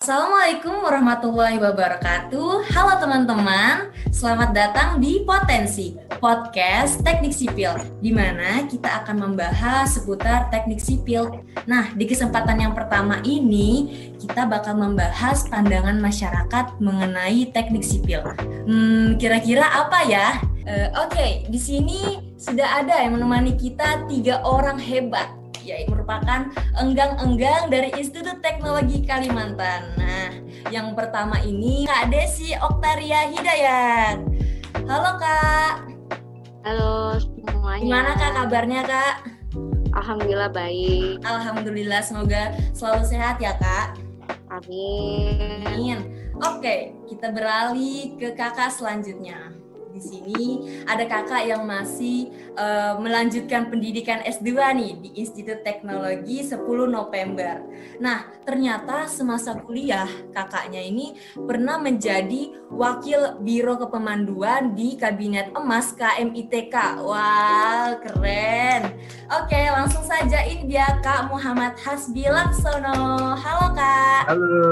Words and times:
Assalamualaikum 0.00 0.80
warahmatullahi 0.80 1.60
wabarakatuh. 1.60 2.72
Halo 2.72 2.92
teman-teman, 3.04 3.92
selamat 4.08 4.56
datang 4.56 4.96
di 4.96 5.20
Potensi 5.28 5.92
Podcast 6.16 7.04
Teknik 7.04 7.36
Sipil, 7.36 7.76
di 8.00 8.08
mana 8.08 8.64
kita 8.64 9.04
akan 9.04 9.28
membahas 9.28 9.92
seputar 9.92 10.48
teknik 10.48 10.80
sipil. 10.80 11.44
Nah, 11.68 11.92
di 11.92 12.08
kesempatan 12.08 12.64
yang 12.64 12.72
pertama 12.72 13.20
ini 13.28 13.92
kita 14.16 14.48
bakal 14.48 14.80
membahas 14.80 15.44
pandangan 15.52 16.00
masyarakat 16.00 16.80
mengenai 16.80 17.52
teknik 17.52 17.84
sipil. 17.84 18.24
Hmm, 18.40 19.20
kira-kira 19.20 19.68
apa 19.68 20.00
ya? 20.08 20.40
Uh, 20.64 21.04
Oke, 21.04 21.12
okay, 21.12 21.30
di 21.52 21.60
sini 21.60 22.32
sudah 22.40 22.80
ada 22.80 23.04
yang 23.04 23.20
menemani 23.20 23.52
kita 23.52 24.08
tiga 24.08 24.40
orang 24.48 24.80
hebat 24.80 25.39
yaitu 25.64 25.92
merupakan 25.92 26.48
enggang-enggang 26.78 27.68
dari 27.68 27.92
Institut 27.96 28.40
Teknologi 28.40 29.04
Kalimantan. 29.04 29.94
Nah, 29.96 30.30
yang 30.72 30.92
pertama 30.96 31.40
ini 31.42 31.84
Kak 31.84 32.08
Desi 32.12 32.56
Oktaria 32.56 33.28
Hidayat. 33.30 34.16
Halo 34.88 35.12
Kak. 35.20 35.72
Halo 36.64 37.16
semuanya. 37.20 37.84
Gimana 37.84 38.10
Kak 38.16 38.32
kabarnya 38.36 38.80
Kak? 38.84 39.14
Alhamdulillah 39.96 40.50
baik. 40.54 41.20
Alhamdulillah 41.26 42.02
semoga 42.02 42.54
selalu 42.72 43.02
sehat 43.06 43.36
ya 43.42 43.56
Kak. 43.58 43.98
Amin. 44.50 45.66
Amin. 45.66 45.98
Oke, 46.40 46.96
kita 47.06 47.30
beralih 47.30 48.16
ke 48.16 48.32
kakak 48.32 48.72
selanjutnya 48.72 49.59
di 50.00 50.08
sini 50.08 50.46
ada 50.88 51.04
kakak 51.04 51.44
yang 51.44 51.68
masih 51.68 52.32
uh, 52.56 52.96
melanjutkan 52.96 53.68
pendidikan 53.68 54.24
S2 54.24 54.48
nih 54.56 54.92
di 54.96 55.10
Institut 55.20 55.60
Teknologi 55.60 56.40
10 56.40 56.56
November. 56.88 57.60
Nah, 58.00 58.24
ternyata 58.48 59.04
semasa 59.04 59.52
kuliah 59.60 60.08
kakaknya 60.32 60.80
ini 60.80 61.20
pernah 61.36 61.76
menjadi 61.76 62.56
wakil 62.72 63.44
Biro 63.44 63.76
Kepemanduan 63.76 64.72
di 64.72 64.96
Kabinet 64.96 65.52
Emas 65.52 65.92
KMITK. 65.92 67.04
Wah, 67.04 68.00
keren. 68.00 68.96
Oke, 69.28 69.60
langsung 69.68 70.02
saja 70.02 70.40
ini 70.48 70.64
dia 70.64 70.88
Kak 71.04 71.28
Muhammad 71.28 71.76
Hasbi 71.76 72.24
Laksono. 72.24 73.36
Halo 73.36 73.66
Kak. 73.76 74.32
Halo. 74.32 74.64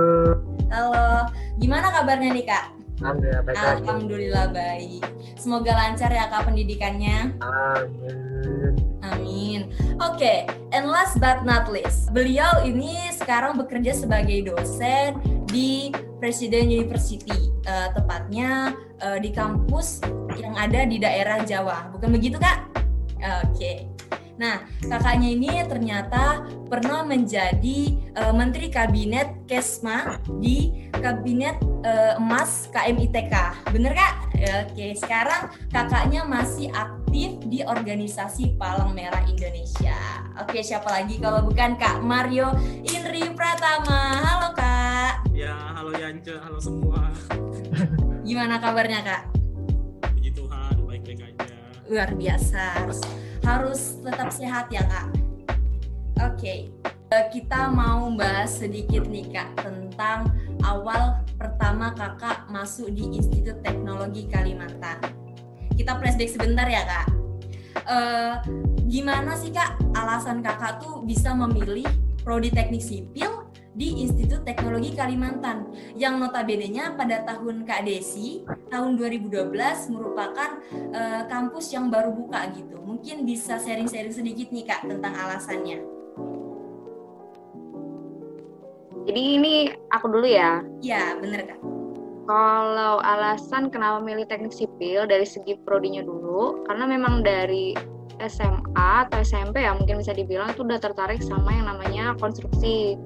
Halo. 0.73 1.29
Gimana 1.61 1.93
kabarnya 1.93 2.33
nih 2.33 2.47
Kak? 2.49 2.78
Alhamdulillah 2.99 3.43
baik. 3.47 3.59
Alhamdulillah 3.63 4.47
baik. 4.51 5.03
Semoga 5.39 5.73
lancar 5.75 6.11
ya 6.11 6.27
kak 6.27 6.51
pendidikannya. 6.51 7.39
Amin. 7.39 8.75
Amin. 9.07 9.61
Oke, 10.03 10.19
okay, 10.19 10.39
and 10.75 10.91
last 10.91 11.23
but 11.23 11.47
not 11.47 11.71
least, 11.71 12.11
beliau 12.11 12.63
ini 12.67 13.11
sekarang 13.15 13.55
bekerja 13.55 13.95
sebagai 13.95 14.51
dosen 14.51 15.17
di 15.47 15.95
Presiden 16.19 16.67
University, 16.67 17.55
uh, 17.71 17.95
tepatnya 17.95 18.75
uh, 18.99 19.19
di 19.23 19.31
kampus 19.31 20.03
yang 20.35 20.59
ada 20.59 20.83
di 20.83 20.99
daerah 20.99 21.43
Jawa. 21.47 21.95
Bukan 21.95 22.11
begitu 22.11 22.37
kak? 22.43 22.67
Oke. 23.19 23.55
Okay. 23.55 23.98
Nah, 24.39 24.62
kakaknya 24.86 25.28
ini 25.34 25.50
ternyata 25.67 26.47
pernah 26.70 27.03
menjadi 27.03 27.98
uh, 28.14 28.31
Menteri 28.31 28.70
Kabinet 28.70 29.50
Kesma 29.50 30.22
di 30.39 30.86
Kabinet 30.94 31.58
uh, 31.83 32.22
Emas 32.22 32.70
KMITK. 32.70 33.34
Bener 33.75 33.98
kak? 33.98 34.31
Oke, 34.39 34.94
sekarang 34.94 35.50
kakaknya 35.75 36.22
masih 36.22 36.70
aktif 36.70 37.42
di 37.50 37.66
organisasi 37.66 38.55
Palang 38.55 38.94
Merah 38.94 39.27
Indonesia. 39.27 39.98
Oke, 40.39 40.62
siapa 40.62 40.86
lagi 40.86 41.19
kalau 41.19 41.42
bukan 41.42 41.75
Kak 41.75 41.98
Mario 41.98 42.55
Indri 42.86 43.27
Pratama. 43.34 44.22
Halo 44.22 44.55
Kak. 44.55 45.27
Ya, 45.34 45.75
halo 45.75 45.91
Yance, 45.98 46.39
halo 46.39 46.62
semua. 46.62 47.11
Gimana 48.22 48.62
kabarnya 48.62 49.03
Kak? 49.03 49.22
Puji 50.14 50.31
Tuhan, 50.31 50.86
baik-baik 50.86 51.27
aja. 51.27 51.59
Luar 51.91 52.14
biasa. 52.14 52.86
Harus 52.86 53.03
harus 53.48 53.97
tetap 54.04 54.28
sehat 54.28 54.69
ya 54.69 54.84
kak. 54.84 55.09
Oke, 56.20 56.36
okay. 56.36 56.59
Eh, 57.09 57.26
kita 57.32 57.72
mau 57.72 58.12
bahas 58.12 58.60
sedikit 58.60 59.09
nih 59.09 59.32
kak 59.32 59.64
tentang 59.64 60.28
awal 60.60 61.25
pertama 61.41 61.97
kakak 61.97 62.44
masuk 62.53 62.92
di 62.92 63.09
Institut 63.16 63.64
Teknologi 63.64 64.28
Kalimantan. 64.28 65.00
Kita 65.72 65.97
flashback 65.97 66.28
sebentar 66.28 66.69
ya 66.69 66.84
kak. 66.84 67.06
Uh, 67.88 68.34
gimana 68.84 69.32
sih 69.41 69.48
kak 69.48 69.80
alasan 69.97 70.44
kakak 70.44 70.84
tuh 70.84 71.00
bisa 71.09 71.32
memilih 71.32 71.88
prodi 72.20 72.53
teknik 72.53 72.84
sipil 72.84 73.47
di 73.78 74.03
Institut 74.03 74.43
Teknologi 74.43 74.91
Kalimantan 74.91 75.71
yang 75.94 76.19
notabene-nya 76.19 76.99
pada 76.99 77.22
tahun 77.22 77.62
Kak 77.62 77.87
Desi 77.87 78.43
tahun 78.75 78.99
2012 78.99 79.55
merupakan 79.94 80.59
uh, 80.91 81.22
kampus 81.31 81.71
yang 81.71 81.87
baru 81.87 82.11
buka 82.11 82.50
gitu. 82.59 82.83
Mungkin 82.83 83.22
bisa 83.22 83.62
sharing-sharing 83.62 84.11
sedikit 84.11 84.50
nih 84.50 84.66
Kak 84.66 84.83
tentang 84.91 85.15
alasannya. 85.15 85.78
Jadi 89.06 89.22
ini 89.41 89.71
aku 89.95 90.10
dulu 90.10 90.27
ya. 90.27 90.59
Ya, 90.83 91.15
bener 91.15 91.47
Kak. 91.47 91.62
Kalau 92.28 93.00
alasan 93.00 93.71
kenapa 93.71 94.03
milih 94.03 94.27
teknik 94.27 94.53
sipil 94.53 95.06
dari 95.06 95.25
segi 95.25 95.56
prodinya 95.65 96.03
dulu, 96.05 96.66
karena 96.69 96.84
memang 96.84 97.25
dari 97.25 97.72
SMA 98.19 99.06
atau 99.06 99.22
SMP 99.22 99.62
ya 99.62 99.72
mungkin 99.72 100.03
bisa 100.03 100.10
dibilang 100.10 100.50
itu 100.50 100.66
udah 100.66 100.83
tertarik 100.83 101.22
sama 101.22 101.55
yang 101.55 101.71
namanya 101.71 102.19
konstruksi. 102.19 102.99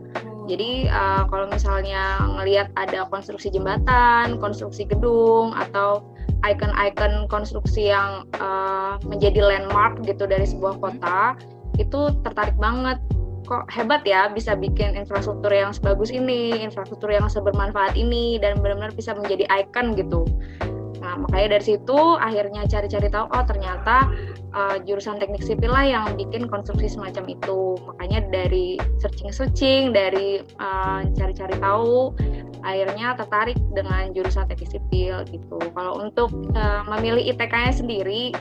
Jadi 0.50 0.90
uh, 0.90 1.22
kalau 1.30 1.46
misalnya 1.46 2.18
ngelihat 2.38 2.74
ada 2.74 3.06
konstruksi 3.06 3.52
jembatan, 3.52 4.42
konstruksi 4.42 4.86
gedung 4.88 5.54
atau 5.54 6.02
ikon-ikon 6.42 7.30
konstruksi 7.30 7.94
yang 7.94 8.26
uh, 8.42 8.98
menjadi 9.06 9.38
landmark 9.38 10.02
gitu 10.02 10.26
dari 10.26 10.42
sebuah 10.42 10.82
kota, 10.82 11.38
itu 11.78 12.10
tertarik 12.26 12.58
banget. 12.58 12.98
Kok 13.46 13.70
hebat 13.74 14.06
ya 14.06 14.30
bisa 14.30 14.54
bikin 14.54 14.94
infrastruktur 14.94 15.50
yang 15.50 15.74
sebagus 15.74 16.10
ini, 16.14 16.62
infrastruktur 16.62 17.10
yang 17.10 17.26
sebermanfaat 17.26 17.94
ini 17.98 18.38
dan 18.38 18.58
benar-benar 18.58 18.94
bisa 18.94 19.14
menjadi 19.14 19.46
ikon 19.50 19.94
gitu. 19.94 20.26
Nah, 21.12 21.28
makanya 21.28 21.60
dari 21.60 21.76
situ 21.76 22.00
akhirnya 22.16 22.64
cari-cari 22.64 23.12
tahu 23.12 23.28
oh 23.28 23.44
ternyata 23.44 24.08
uh, 24.56 24.80
jurusan 24.80 25.20
teknik 25.20 25.44
sipil 25.44 25.68
lah 25.68 25.84
yang 25.84 26.16
bikin 26.16 26.48
konstruksi 26.48 26.88
semacam 26.88 27.36
itu. 27.36 27.76
Makanya 27.84 28.32
dari 28.32 28.80
searching-searching, 28.96 29.92
dari 29.92 30.40
uh, 30.56 31.04
cari-cari 31.12 31.52
tahu, 31.60 32.16
akhirnya 32.64 33.12
tertarik 33.20 33.60
dengan 33.76 34.16
jurusan 34.16 34.48
teknik 34.48 34.72
sipil 34.72 35.20
gitu. 35.28 35.60
Kalau 35.76 36.00
untuk 36.00 36.32
uh, 36.56 36.80
memilih 36.96 37.36
ITK-nya 37.36 37.76
sendiri, 37.76 38.32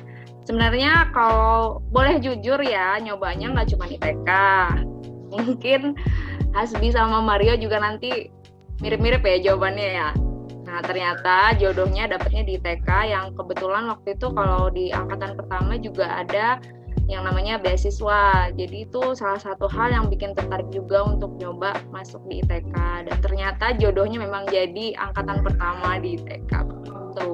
sebenarnya 0.47 1.11
kalau 1.11 1.83
boleh 1.91 2.23
jujur 2.23 2.63
ya, 2.63 2.95
nyobanya 3.03 3.51
nggak 3.51 3.67
cuma 3.75 3.91
ITK. 3.91 4.29
Mungkin 5.35 5.99
Hasbi 6.55 6.95
sama 6.95 7.19
Mario 7.19 7.59
juga 7.59 7.83
nanti 7.83 8.31
mirip-mirip 8.79 9.27
ya 9.27 9.51
jawabannya 9.51 9.89
ya 9.91 10.30
Nah 10.71 10.79
ternyata 10.79 11.51
jodohnya 11.59 12.07
dapetnya 12.07 12.47
di 12.47 12.55
TK 12.55 12.87
yang 13.11 13.35
kebetulan 13.35 13.91
waktu 13.91 14.15
itu 14.15 14.31
kalau 14.31 14.71
di 14.71 14.87
angkatan 14.95 15.35
pertama 15.35 15.75
juga 15.75 16.23
ada 16.23 16.63
yang 17.11 17.27
namanya 17.27 17.59
beasiswa. 17.59 18.55
Jadi 18.55 18.87
itu 18.87 19.03
salah 19.19 19.35
satu 19.35 19.67
hal 19.67 19.91
yang 19.91 20.07
bikin 20.07 20.31
tertarik 20.31 20.71
juga 20.71 21.03
untuk 21.03 21.35
nyoba 21.35 21.75
masuk 21.91 22.23
di 22.31 22.39
ITK 22.39 22.71
dan 23.11 23.17
ternyata 23.19 23.75
jodohnya 23.75 24.23
memang 24.23 24.47
jadi 24.47 24.95
angkatan 24.95 25.43
pertama 25.43 25.99
di 25.99 26.15
ITK. 26.15 26.53
Gitu. 26.55 27.31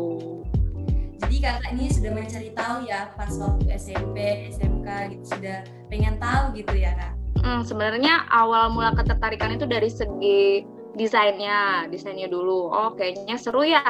Jadi 1.21 1.35
kakak 1.37 1.71
ini 1.77 1.85
sudah 1.93 2.11
mencari 2.17 2.49
tahu 2.57 2.77
ya 2.89 3.13
pas 3.13 3.29
waktu 3.37 3.65
SMP, 3.77 4.49
SMK 4.49 4.87
gitu 5.13 5.25
sudah 5.37 5.61
pengen 5.93 6.17
tahu 6.17 6.57
gitu 6.57 6.73
ya 6.73 6.97
kak? 6.97 7.13
Hmm, 7.45 7.61
sebenarnya 7.61 8.25
awal 8.33 8.73
mula 8.73 8.97
ketertarikan 8.97 9.53
itu 9.53 9.69
dari 9.69 9.93
segi 9.93 10.65
desainnya 10.97 11.85
desainnya 11.87 12.27
dulu. 12.27 12.73
Oh 12.73 12.91
kayaknya 12.97 13.37
seru 13.37 13.63
ya 13.63 13.85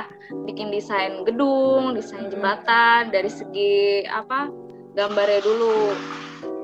bikin 0.46 0.70
desain 0.70 1.24
gedung 1.24 1.96
desain 1.96 2.28
jembatan 2.28 3.10
dari 3.10 3.32
segi 3.32 4.04
apa 4.06 4.52
gambarnya 4.94 5.42
dulu. 5.42 5.96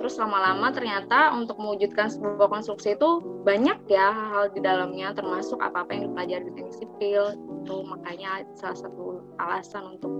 Terus 0.03 0.19
lama-lama 0.19 0.67
ternyata 0.75 1.31
untuk 1.31 1.55
mewujudkan 1.55 2.11
sebuah 2.11 2.51
konstruksi 2.51 2.99
itu 2.99 3.23
banyak 3.47 3.87
ya 3.87 4.11
hal-hal 4.11 4.51
di 4.51 4.59
dalamnya 4.59 5.15
termasuk 5.15 5.63
apa-apa 5.63 5.95
yang 5.95 6.11
dipelajari 6.11 6.43
di 6.43 6.53
teknik 6.59 6.75
sipil. 6.75 7.23
Itu 7.63 7.87
makanya 7.87 8.43
salah 8.59 8.75
satu 8.75 9.23
alasan 9.39 9.95
untuk 9.95 10.11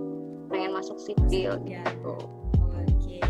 pengen 0.48 0.72
masuk 0.72 0.96
sipil 0.96 1.60
ya. 1.68 1.84
gitu. 1.84 2.16
Oke. 2.64 3.20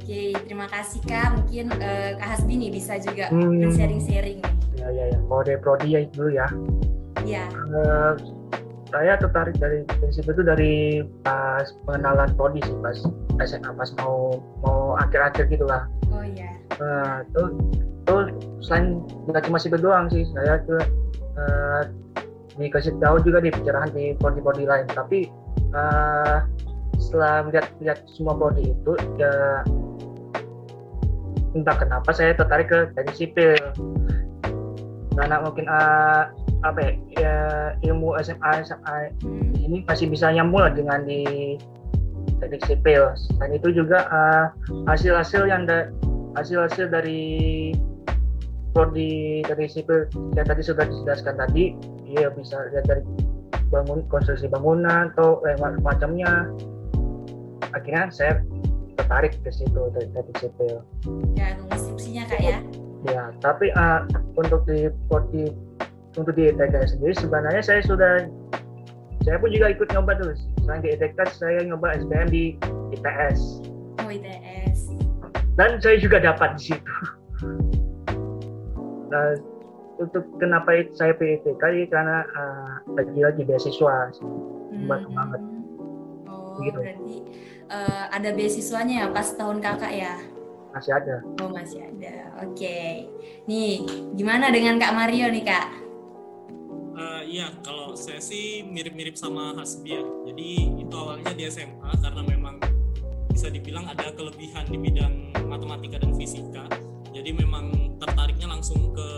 Oke 0.00 0.22
terima 0.48 0.64
kasih 0.72 1.04
kak. 1.04 1.44
Mungkin 1.44 1.76
uh, 1.76 2.16
kak 2.16 2.28
Hasbi 2.40 2.56
nih 2.56 2.72
bisa 2.72 2.96
juga 2.96 3.28
hmm. 3.28 3.76
sharing-sharing 3.76 4.40
ya 4.40 4.60
ya 4.90 5.04
ya. 5.10 5.18
Mau 5.30 5.40
dari 5.40 5.58
prodi 5.58 5.94
ya 5.94 6.00
dulu 6.10 6.30
ya. 6.34 6.46
Iya. 7.24 7.44
Uh, 7.72 8.12
saya 8.90 9.14
tertarik 9.22 9.54
dari 9.62 9.86
prinsip 9.86 10.26
itu 10.26 10.42
dari 10.42 10.74
pas 11.22 11.70
pengenalan 11.86 12.34
prodi 12.34 12.58
sih 12.66 12.74
pas 12.82 12.98
SMA 13.46 13.70
pas 13.70 13.90
mau 14.02 14.42
mau 14.66 14.98
akhir-akhir 14.98 15.46
gitu 15.48 15.64
lah. 15.64 15.86
Oh 16.10 16.26
iya. 16.26 16.58
Uh, 16.78 17.22
tuh 17.34 17.46
tuh 18.08 18.20
selain 18.66 18.98
nggak 19.30 19.46
cuma 19.46 19.62
sipil 19.62 19.78
doang 19.78 20.10
sih 20.10 20.26
saya 20.34 20.58
tuh 20.66 20.82
uh, 21.38 21.82
dikasih 22.58 22.92
tahu 22.98 23.22
juga 23.22 23.40
di 23.40 23.54
pencerahan 23.54 23.90
di 23.94 24.12
prodi-prodi 24.18 24.66
lain. 24.66 24.86
Tapi 24.90 25.30
uh, 25.72 26.42
setelah 26.98 27.46
melihat 27.46 27.70
lihat 27.80 27.98
semua 28.10 28.34
prodi 28.36 28.74
itu 28.74 28.92
ya 29.16 29.62
entah 31.54 31.76
kenapa 31.78 32.10
saya 32.14 32.34
tertarik 32.34 32.70
ke 32.70 32.78
teknik 32.94 33.16
sipil 33.16 33.58
karena 35.18 35.42
mungkin 35.42 35.66
uh, 35.66 36.30
apa 36.62 36.78
ya, 36.78 36.92
ya 37.18 37.36
ilmu 37.88 38.14
SMA 38.22 38.50
SMA 38.62 38.96
ini 39.58 39.82
masih 39.88 40.06
bisa 40.06 40.30
nyambung 40.30 40.62
lah 40.62 40.72
dengan 40.72 41.02
di 41.02 41.56
teknik 42.38 42.62
sipil. 42.68 43.10
Selain 43.16 43.56
itu 43.56 43.74
juga 43.74 44.06
hasil-hasil 44.86 45.42
uh, 45.44 45.48
yang 45.48 45.62
da, 45.66 45.90
hasil-hasil 46.38 46.92
dari 46.92 47.72
prodi 48.70 49.42
dari 49.42 49.66
sipil 49.66 50.06
yang 50.38 50.46
tadi 50.46 50.62
sudah 50.62 50.86
dijelaskan 50.86 51.34
tadi, 51.36 51.74
dia 52.06 52.30
bisa 52.30 52.70
lihat 52.70 52.86
dari 52.86 53.02
bangun 53.70 54.02
konstruksi 54.10 54.46
bangunan 54.50 55.10
atau 55.14 55.42
eh, 55.46 55.58
macamnya. 55.82 56.50
Akhirnya 57.70 58.10
saya 58.10 58.42
tertarik 58.98 59.38
ke 59.42 59.50
situ 59.50 59.90
dari 59.94 60.06
teknik 60.10 60.36
sipil. 60.38 60.82
Ya, 61.38 61.54
konstruksinya 61.70 62.26
kak 62.26 62.42
ya. 62.42 62.58
Ya, 63.08 63.32
tapi 63.40 63.72
uh, 63.72 64.04
untuk 64.36 64.68
di 64.68 64.92
di 65.32 65.44
untuk 66.18 66.34
di 66.36 66.52
ITK 66.52 66.74
sendiri 66.96 67.14
sebenarnya 67.16 67.62
saya 67.64 67.80
sudah 67.86 68.28
saya 69.24 69.36
pun 69.40 69.52
juga 69.52 69.72
ikut 69.72 69.88
nyoba 69.92 70.20
tuh. 70.20 70.36
Selain 70.64 70.84
di 70.84 70.92
ITK 70.92 71.18
saya 71.32 71.60
nyoba 71.64 71.96
SBM 71.96 72.28
di 72.28 72.44
ITS. 72.92 73.40
Oh 74.04 74.08
ITS. 74.08 74.92
Dan 75.56 75.80
saya 75.80 75.96
juga 76.00 76.20
dapat 76.20 76.56
di 76.60 76.72
situ. 76.72 76.94
Nah, 79.10 79.34
untuk 79.98 80.22
kenapa 80.38 80.86
saya 80.94 81.18
pilih 81.18 81.42
ITK 81.42 81.62
ya 81.66 81.86
karena 81.90 82.22
uh, 82.30 82.78
lagi-lagi 82.94 83.42
beasiswa 83.42 84.14
hmm. 84.14 84.86
banget. 84.86 85.42
Oh, 86.30 86.54
Begitu. 86.62 86.78
berarti 86.78 87.16
uh, 87.74 88.04
ada 88.14 88.30
beasiswanya 88.30 88.94
ya 89.02 89.06
pas 89.10 89.34
tahun 89.34 89.58
kakak 89.58 89.90
ya? 89.90 90.14
Masih 90.70 90.92
ada. 90.94 91.16
Oh, 91.42 91.50
masih 91.50 91.82
ada. 91.82 92.14
Oke. 92.46 92.54
Okay. 92.54 92.90
Nih, 93.50 93.82
gimana 94.14 94.54
dengan 94.54 94.78
Kak 94.78 94.94
Mario 94.94 95.26
nih, 95.30 95.42
Kak? 95.42 95.68
Uh, 96.94 97.22
iya, 97.26 97.50
kalau 97.64 97.96
saya 97.96 98.20
sih 98.20 98.62
mirip-mirip 98.62 99.16
sama 99.16 99.56
Hasbi 99.56 99.98
ya. 99.98 100.04
Jadi 100.30 100.48
itu 100.84 100.94
awalnya 100.94 101.32
di 101.32 101.48
SMA 101.48 101.90
karena 101.98 102.22
memang 102.22 102.60
bisa 103.32 103.48
dibilang 103.48 103.88
ada 103.88 104.12
kelebihan 104.12 104.68
di 104.68 104.76
bidang 104.76 105.14
matematika 105.48 105.96
dan 105.96 106.12
fisika. 106.14 106.68
Jadi 107.10 107.30
memang 107.34 107.96
tertariknya 107.98 108.52
langsung 108.52 108.92
ke 108.94 109.08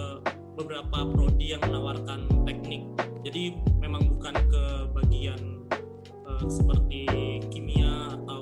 beberapa 0.57 1.05
prodi 1.11 1.53
yang 1.53 1.63
menawarkan 1.65 2.29
teknik. 2.47 2.87
Jadi 3.27 3.57
memang 3.83 4.09
bukan 4.09 4.35
ke 4.47 4.65
bagian 4.95 5.41
uh, 6.23 6.47
seperti 6.47 7.07
kimia 7.51 8.15
atau 8.15 8.41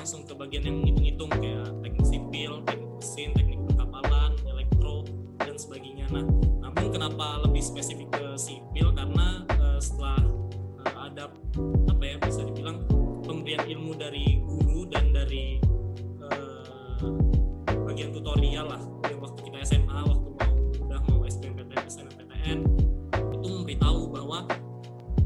langsung 0.00 0.24
ke 0.24 0.32
bagian 0.32 0.64
yang 0.64 0.80
ngitung-ngitung 0.80 1.28
kayak 1.28 1.68
teknik 1.84 2.06
sipil, 2.08 2.64
teknik 2.64 2.88
mesin, 2.96 3.28
teknik 3.36 3.60
perkapalan, 3.68 4.32
elektro 4.48 5.04
dan 5.36 5.60
sebagainya. 5.60 6.08
Nah, 6.08 6.24
namun 6.64 6.88
kenapa 6.88 7.44
lebih 7.44 7.60
spesifik 7.60 8.08
ke 8.08 8.32
sipil? 8.40 8.96
Karena 8.96 9.44
uh, 9.60 9.76
setelah 9.76 10.24
uh, 10.88 10.94
ada 11.04 11.28
apa 11.92 12.00
ya 12.00 12.16
bisa 12.16 12.48
dibilang 12.48 12.80
pemberian 13.28 13.60
ilmu 13.68 13.92
dari 13.92 14.40
guru 14.40 14.88
dan 14.88 15.12
dari 15.12 15.60
uh, 16.24 17.04
bagian 17.68 18.16
tutorial 18.16 18.72
lah. 18.72 18.80
Yang 19.04 19.20
waktu 19.20 19.40
kita 19.52 19.58
SMA 19.68 20.00
waktu 20.00 20.28
mau 20.32 20.56
udah 20.80 21.00
mau 21.12 21.28
SBMPTN, 21.28 21.84
SNMPTN 21.84 22.58
itu 23.36 23.46
memberitahu 23.52 24.08
bahwa 24.08 24.48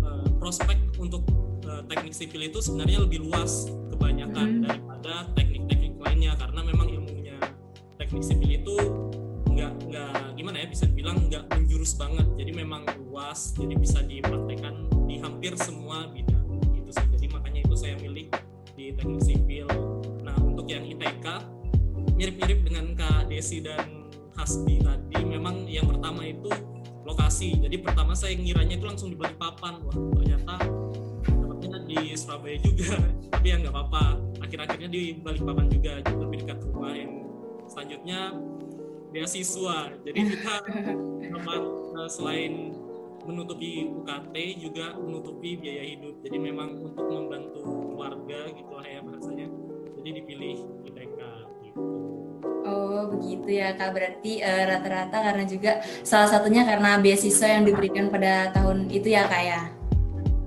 uh, 0.03 0.27
prospek 0.43 0.83
untuk 0.99 1.23
teknik 1.87 2.11
sipil 2.11 2.43
itu 2.43 2.59
sebenarnya 2.59 3.07
lebih 3.07 3.23
luas 3.29 3.71
Balikpapan 29.45 29.75
wah 29.85 29.97
ternyata 30.17 30.57
di 31.85 32.17
Surabaya 32.17 32.57
juga. 32.65 32.97
Tapi 33.37 33.47
ya 33.53 33.57
nggak 33.61 33.75
apa-apa. 33.77 34.05
Akhir-akhirnya 34.41 34.89
di 34.89 35.21
Balikpapan 35.21 35.69
juga 35.69 36.01
lebih 36.01 36.49
dekat 36.49 36.65
rumah 36.65 36.97
yang 36.97 37.13
selanjutnya 37.69 38.33
beasiswa. 39.13 39.93
Jadi 40.01 40.19
kita 40.33 40.55
dapat 41.37 41.61
uh, 41.93 42.09
selain 42.09 42.73
menutupi 43.29 43.85
UKT 43.85 44.65
juga 44.65 44.97
menutupi 44.97 45.61
biaya 45.61 45.93
hidup. 45.93 46.25
Jadi 46.25 46.37
memang 46.41 46.81
untuk 46.81 47.05
membantu 47.05 47.61
keluarga 47.93 48.49
gitu 48.49 48.73
lah 48.73 48.87
ya 48.89 49.05
bahasanya. 49.05 49.49
Jadi 50.01 50.09
dipilih 50.25 50.57
ITK 50.89 51.21
gitu 51.69 52.04
Oh 53.05 53.13
begitu 53.13 53.61
ya 53.61 53.77
kak 53.77 53.93
berarti 53.93 54.41
uh, 54.41 54.65
rata-rata 54.65 55.13
karena 55.21 55.45
juga 55.45 55.85
salah 56.01 56.25
satunya 56.25 56.65
karena 56.65 56.97
beasiswa 56.97 57.53
yang 57.53 57.69
diberikan 57.69 58.09
pada 58.09 58.49
tahun 58.57 58.89
itu 58.89 59.13
ya 59.13 59.29
kak 59.29 59.43
ya. 59.45 59.61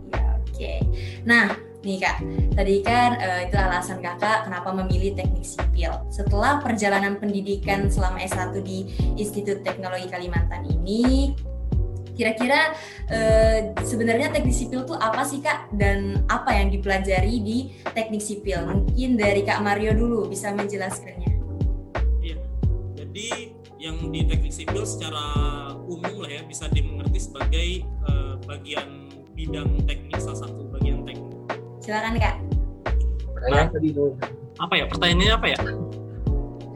Ya 0.10 0.26
oke. 0.42 0.58
Okay. 0.58 0.82
Nah, 1.22 1.54
nih 1.86 2.02
Kak, 2.02 2.18
tadi 2.58 2.76
kan 2.82 3.20
uh, 3.22 3.46
itu 3.46 3.54
alasan 3.60 4.02
Kakak 4.02 4.50
kenapa 4.50 4.74
memilih 4.74 5.14
teknik 5.14 5.46
sipil. 5.46 5.92
Setelah 6.10 6.58
perjalanan 6.64 7.22
pendidikan 7.22 7.92
selama 7.94 8.26
S1 8.26 8.58
di 8.66 8.90
Institut 9.20 9.62
Teknologi 9.62 10.10
Kalimantan 10.10 10.66
ini, 10.66 11.38
kira-kira 12.18 12.74
uh, 13.12 13.60
sebenarnya 13.86 14.34
teknik 14.34 14.56
sipil 14.56 14.82
itu 14.88 14.96
apa 14.98 15.22
sih 15.28 15.44
Kak 15.44 15.78
dan 15.78 16.26
apa 16.32 16.58
yang 16.58 16.74
dipelajari 16.74 17.44
di 17.44 17.58
teknik 17.94 18.24
sipil? 18.24 18.66
Mungkin 18.66 19.20
dari 19.20 19.46
Kak 19.46 19.62
Mario 19.62 19.94
dulu 19.94 20.26
bisa 20.26 20.56
menjelaskannya. 20.56 21.27
Jadi 23.18 23.50
yang 23.82 24.14
di 24.14 24.30
teknik 24.30 24.54
sipil 24.54 24.86
secara 24.86 25.26
umum 25.90 26.22
lah 26.22 26.30
ya 26.30 26.46
bisa 26.46 26.70
dimengerti 26.70 27.18
sebagai 27.18 27.82
uh, 28.06 28.38
bagian 28.46 29.10
bidang 29.34 29.74
teknik 29.90 30.22
salah 30.22 30.46
satu 30.46 30.70
bagian 30.70 31.02
teknik. 31.02 31.34
Silakan 31.82 32.22
kak. 32.22 32.38
Pertanyaan 33.34 33.74
tadi. 33.74 33.90
Apa 34.62 34.74
ya? 34.78 34.86
Pertanyaannya 34.86 35.34
apa 35.34 35.48
ya? 35.50 35.58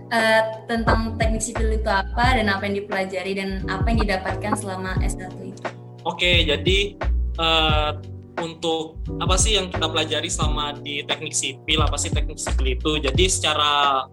Uh, 0.09 0.41
tentang 0.65 1.13
teknik 1.21 1.45
sipil 1.45 1.77
itu 1.77 1.85
apa 1.85 2.33
dan 2.33 2.49
apa 2.49 2.65
yang 2.65 2.73
dipelajari 2.81 3.37
dan 3.37 3.61
apa 3.69 3.85
yang 3.93 4.01
didapatkan 4.01 4.53
selama 4.57 4.97
S1 4.97 5.37
itu. 5.45 5.61
Oke, 6.09 6.41
jadi 6.41 6.97
uh, 7.37 8.01
untuk 8.41 8.97
apa 9.21 9.37
sih 9.37 9.61
yang 9.61 9.69
kita 9.69 9.85
pelajari 9.85 10.25
selama 10.25 10.73
di 10.81 11.05
teknik 11.05 11.37
sipil 11.37 11.85
apa 11.85 12.01
sih 12.01 12.09
teknik 12.09 12.41
sipil 12.41 12.73
itu 12.73 12.97
jadi 12.97 13.25
secara 13.29 14.05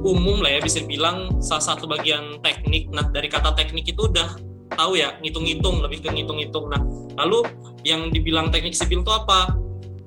umum 0.00 0.42
lah 0.42 0.58
ya 0.58 0.60
bisa 0.62 0.82
dibilang 0.82 1.38
salah 1.38 1.74
satu 1.74 1.86
bagian 1.86 2.40
teknik. 2.42 2.90
Nah 2.90 3.06
dari 3.10 3.30
kata 3.30 3.54
teknik 3.54 3.90
itu 3.90 4.10
udah 4.10 4.38
tahu 4.74 4.98
ya 4.98 5.14
ngitung-ngitung 5.22 5.82
lebih 5.84 6.02
ke 6.02 6.10
ngitung-ngitung. 6.10 6.70
Nah 6.72 6.80
lalu 7.20 7.46
yang 7.86 8.10
dibilang 8.10 8.50
teknik 8.50 8.74
sipil 8.74 9.04
itu 9.04 9.12
apa? 9.12 9.54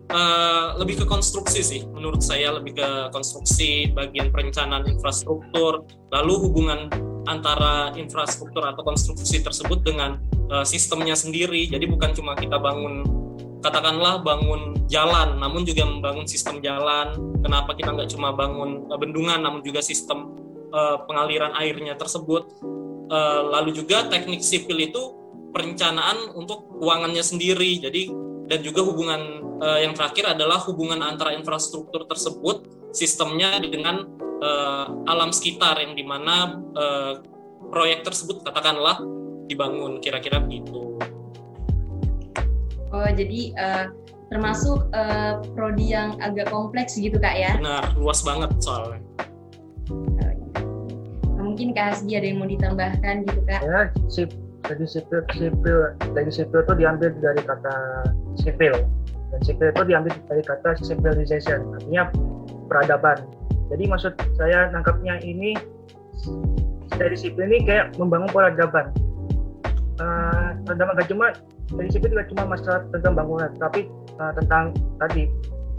Uh, 0.07 0.79
lebih 0.79 1.03
ke 1.03 1.05
konstruksi 1.05 1.59
sih 1.59 1.81
menurut 1.91 2.23
saya 2.23 2.55
lebih 2.55 2.79
ke 2.79 3.11
konstruksi 3.11 3.91
bagian 3.91 4.31
perencanaan 4.31 4.87
infrastruktur 4.87 5.83
lalu 6.15 6.47
hubungan 6.47 6.87
antara 7.27 7.91
infrastruktur 7.99 8.63
atau 8.63 8.87
konstruksi 8.87 9.43
tersebut 9.43 9.83
dengan 9.83 10.15
uh, 10.47 10.63
sistemnya 10.63 11.11
sendiri. 11.11 11.67
Jadi 11.67 11.91
bukan 11.91 12.15
cuma 12.15 12.39
kita 12.39 12.55
bangun 12.55 13.03
katakanlah 13.61 14.21
bangun 14.21 14.77
jalan 14.87 15.37
namun 15.37 15.67
juga 15.67 15.83
membangun 15.85 16.25
sistem 16.29 16.61
jalan. 16.63 17.13
Kenapa 17.43 17.75
kita 17.75 17.93
nggak 17.93 18.09
cuma 18.13 18.33
bangun 18.33 18.87
uh, 18.89 18.97
bendungan 18.99 19.39
namun 19.41 19.61
juga 19.61 19.83
sistem 19.83 20.33
uh, 20.71 21.03
pengaliran 21.05 21.53
airnya 21.57 21.97
tersebut? 21.97 22.47
Uh, 23.07 23.47
lalu 23.55 23.71
juga 23.71 24.11
teknik 24.11 24.43
sipil 24.43 24.83
itu 24.83 25.15
perencanaan 25.55 26.35
untuk 26.35 26.67
keuangannya 26.79 27.23
sendiri. 27.23 27.79
Jadi 27.79 28.11
dan 28.47 28.63
juga 28.63 28.83
hubungan 28.83 29.21
uh, 29.59 29.79
yang 29.79 29.91
terakhir 29.91 30.35
adalah 30.35 30.59
hubungan 30.67 31.03
antara 31.03 31.35
infrastruktur 31.35 32.07
tersebut 32.07 32.67
sistemnya 32.95 33.59
dengan 33.59 34.07
uh, 34.39 34.85
alam 35.07 35.35
sekitar 35.35 35.79
yang 35.83 35.93
di 35.95 36.03
mana 36.07 36.55
uh, 36.75 37.13
proyek 37.67 38.07
tersebut 38.07 38.43
katakanlah 38.47 39.03
dibangun. 39.47 39.99
Kira-kira 39.99 40.39
begitu. 40.39 40.99
Oh 42.95 43.07
jadi 43.07 43.41
uh, 43.59 43.85
termasuk 44.31 44.87
uh, 44.95 45.39
prodi 45.55 45.91
yang 45.95 46.19
agak 46.23 46.51
kompleks 46.51 46.95
gitu 46.95 47.19
kak 47.19 47.35
ya? 47.35 47.55
Benar 47.59 47.95
luas 47.99 48.23
banget 48.23 48.51
soalnya 48.59 49.03
mungkin 51.57 51.73
Kak 51.73 51.97
Hasbi 51.97 52.13
ada 52.13 52.29
yang 52.29 52.37
mau 52.37 52.45
ditambahkan 52.45 53.25
gitu 53.25 53.41
Kak? 53.49 53.61
Ya, 53.65 53.89
sip, 54.13 54.29
dari 54.61 54.85
sipil 54.85 55.25
sipil 55.33 55.97
dari 56.13 56.29
sipil 56.29 56.61
itu 56.61 56.73
diambil 56.77 57.09
dari 57.17 57.41
kata 57.41 57.75
sipil 58.37 58.77
dan 59.33 59.39
sipil 59.41 59.73
itu 59.73 59.83
diambil 59.89 60.13
dari 60.29 60.43
kata 60.45 60.77
civilization 60.85 61.73
artinya 61.73 62.13
peradaban. 62.69 63.25
Jadi 63.73 63.83
maksud 63.89 64.13
saya 64.37 64.69
nangkapnya 64.69 65.17
ini 65.25 65.57
dari 66.93 67.17
sipil 67.17 67.49
ini 67.49 67.65
kayak 67.65 67.97
membangun 67.97 68.29
peradaban. 68.29 68.93
Uh, 69.97 70.53
peradaban 70.61 70.93
gak 71.01 71.09
cuma 71.09 71.33
dari 71.73 71.89
sipil 71.91 72.11
juga 72.15 72.25
cuma 72.31 72.55
masalah 72.55 72.87
tentang 72.95 73.13
bangunan, 73.19 73.51
tapi 73.59 73.91
uh, 74.23 74.31
tentang 74.39 74.71
tadi 75.03 75.27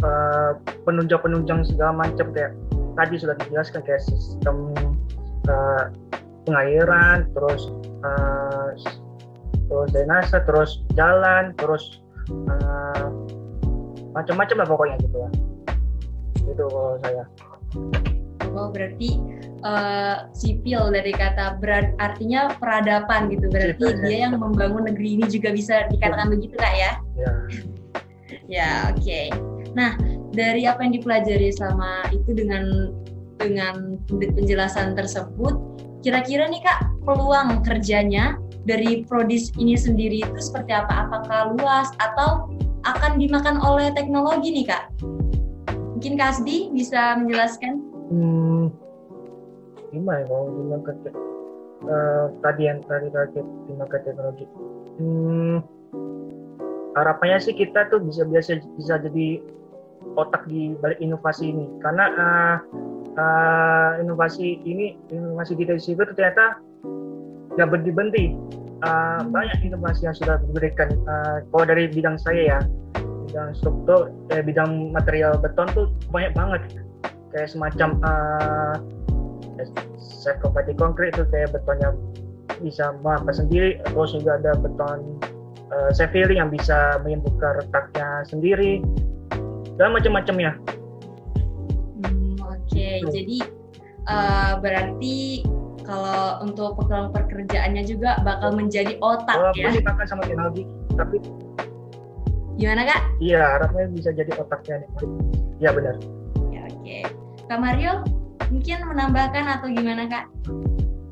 uh, 0.05 0.53
penunjang-penunjang 0.85 1.65
segala 1.65 2.05
macam 2.05 2.29
kayak 2.37 2.53
tadi 2.99 3.15
sudah 3.17 3.35
dijelaskan 3.41 3.81
kayak 3.89 4.03
sistem 4.05 4.75
uh, 5.49 5.89
pengairan, 6.45 7.25
terus 7.33 7.73
uh, 8.05 8.69
terus 9.69 9.89
drainase, 9.93 10.39
terus 10.45 10.71
jalan, 10.93 11.57
terus 11.57 12.05
uh, 12.29 13.09
macam-macam 14.13 14.57
lah 14.61 14.69
pokoknya 14.69 14.97
gitu 15.01 15.17
ya. 15.17 15.31
Itu 16.49 16.65
kalau 16.69 16.97
saya. 17.01 17.25
Oh 18.59 18.69
berarti 18.75 19.23
uh, 19.63 20.27
sipil 20.35 20.91
dari 20.91 21.15
kata 21.15 21.63
berat 21.63 21.95
artinya 22.03 22.51
peradaban 22.59 23.31
gitu 23.31 23.47
berarti 23.47 23.79
sipil, 23.79 24.03
dia 24.03 24.11
ya. 24.11 24.19
yang 24.27 24.35
membangun 24.43 24.91
negeri 24.91 25.23
ini 25.23 25.27
juga 25.31 25.55
bisa 25.55 25.87
dikatakan 25.95 26.27
ya. 26.27 26.33
begitu 26.35 26.55
kak 26.59 26.75
ya? 26.75 26.93
Ya. 27.15 27.33
ya 28.51 28.71
oke. 28.91 28.99
Okay. 28.99 29.27
Nah 29.79 29.95
dari 30.35 30.67
apa 30.67 30.83
yang 30.83 30.99
dipelajari 30.99 31.55
selama 31.55 32.11
itu 32.11 32.35
dengan 32.35 32.91
dengan 33.39 34.03
penjelasan 34.11 34.99
tersebut 34.99 35.55
Kira-kira 35.99 36.47
nih 36.47 36.63
Kak, 36.63 37.03
peluang 37.03 37.67
kerjanya 37.67 38.39
dari 38.63 39.03
Prodis 39.03 39.51
ini 39.59 39.75
sendiri 39.75 40.23
itu 40.23 40.39
seperti 40.39 40.71
apa? 40.71 41.11
Apakah 41.11 41.59
luas 41.59 41.91
atau 41.99 42.47
akan 42.87 43.19
dimakan 43.19 43.59
oleh 43.59 43.91
teknologi 43.91 44.55
nih 44.55 44.67
Kak? 44.71 44.95
Mungkin 45.99 46.15
Kak 46.15 46.39
Asdi 46.39 46.71
bisa 46.71 47.19
menjelaskan? 47.19 47.83
Hmm, 48.15 48.48
gimana 49.91 50.23
ya 50.23 50.27
kalau 50.29 50.47
dimakan 50.53 50.97
uh, 51.87 52.27
tadi 52.43 52.63
yang 52.67 52.79
tadi 52.85 53.09
target 53.13 53.47
dimakan 53.71 54.01
teknologi? 54.05 54.45
Hmm, 54.99 55.57
harapannya 56.99 57.39
sih 57.39 57.55
kita 57.55 57.87
tuh 57.93 58.03
bisa 58.03 58.27
biasa 58.27 58.59
bisa 58.75 58.99
jadi 58.99 59.43
otak 60.19 60.47
di 60.51 60.75
balik 60.79 60.99
inovasi 60.99 61.55
ini. 61.55 61.67
Karena 61.83 62.05
uh, 62.15 62.57
uh, 63.19 63.91
inovasi 64.03 64.63
ini 64.67 64.99
inovasi 65.13 65.55
kita 65.59 65.79
di 65.79 65.83
situ 65.83 66.03
ternyata 66.15 66.59
nggak 67.59 67.69
berhenti 67.75 68.39
uh, 68.87 69.23
banyak 69.27 69.59
inovasi 69.67 70.07
yang 70.07 70.17
sudah 70.17 70.39
diberikan. 70.51 70.95
Uh, 71.07 71.43
kalau 71.51 71.65
dari 71.67 71.91
bidang 71.91 72.19
saya 72.19 72.59
ya 72.59 72.59
bidang 73.29 73.53
struktur 73.53 74.09
eh, 74.33 74.41
bidang 74.41 74.95
material 74.95 75.37
beton 75.39 75.69
tuh 75.75 75.87
banyak 76.11 76.33
banget. 76.35 76.63
Kayak 77.29 77.53
semacam 77.53 77.89
uh, 78.01 78.75
set 79.99 80.39
konkret 80.79 81.15
itu 81.15 81.25
kayak 81.31 81.51
betonnya 81.55 81.95
bisa 82.59 82.91
apa 83.07 83.31
sendiri 83.31 83.79
terus 83.87 84.15
juga 84.15 84.39
ada 84.39 84.59
beton 84.59 85.19
uh, 85.71 85.91
yang 86.35 86.51
bisa 86.51 86.99
menyembuhkan 87.07 87.63
retaknya 87.63 88.27
sendiri 88.27 88.83
dan 89.79 89.95
macam-macamnya 89.95 90.59
okay, 92.79 93.01
jadi 93.11 93.39
uh, 94.07 94.53
berarti 94.63 95.43
kalau 95.89 96.45
untuk 96.45 96.77
peluang 96.77 97.17
pekerjaannya 97.17 97.83
juga 97.89 98.21
bakal 98.21 98.53
menjadi 98.53 99.01
otak 99.01 99.33
Walaupun 99.33 99.73
ya. 99.73 99.81
dipakai 99.81 100.05
sama 100.05 100.23
teknologi, 100.29 100.69
tapi 101.01 101.17
gimana 102.61 102.85
kak? 102.85 103.01
Iya, 103.25 103.41
harapnya 103.57 103.89
bisa 103.97 104.13
jadi 104.13 104.33
otaknya. 104.37 104.85
Iya 105.57 105.71
benar. 105.73 105.97
Ya, 106.53 106.61
Oke, 106.69 106.77
okay. 106.77 107.03
Kak 107.49 107.59
Mario 107.65 108.05
mungkin 108.49 108.79
menambahkan 108.89 109.45
atau 109.59 109.67
gimana 109.73 110.05
kak? 110.09 110.25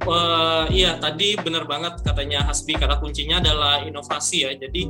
Uh, 0.06 0.70
iya, 0.70 0.96
tadi 1.02 1.34
benar 1.40 1.66
banget 1.66 1.98
katanya 2.06 2.46
Hasbi 2.46 2.78
kata 2.78 3.02
kuncinya 3.02 3.42
adalah 3.42 3.82
inovasi 3.82 4.46
ya. 4.46 4.54
Jadi 4.54 4.86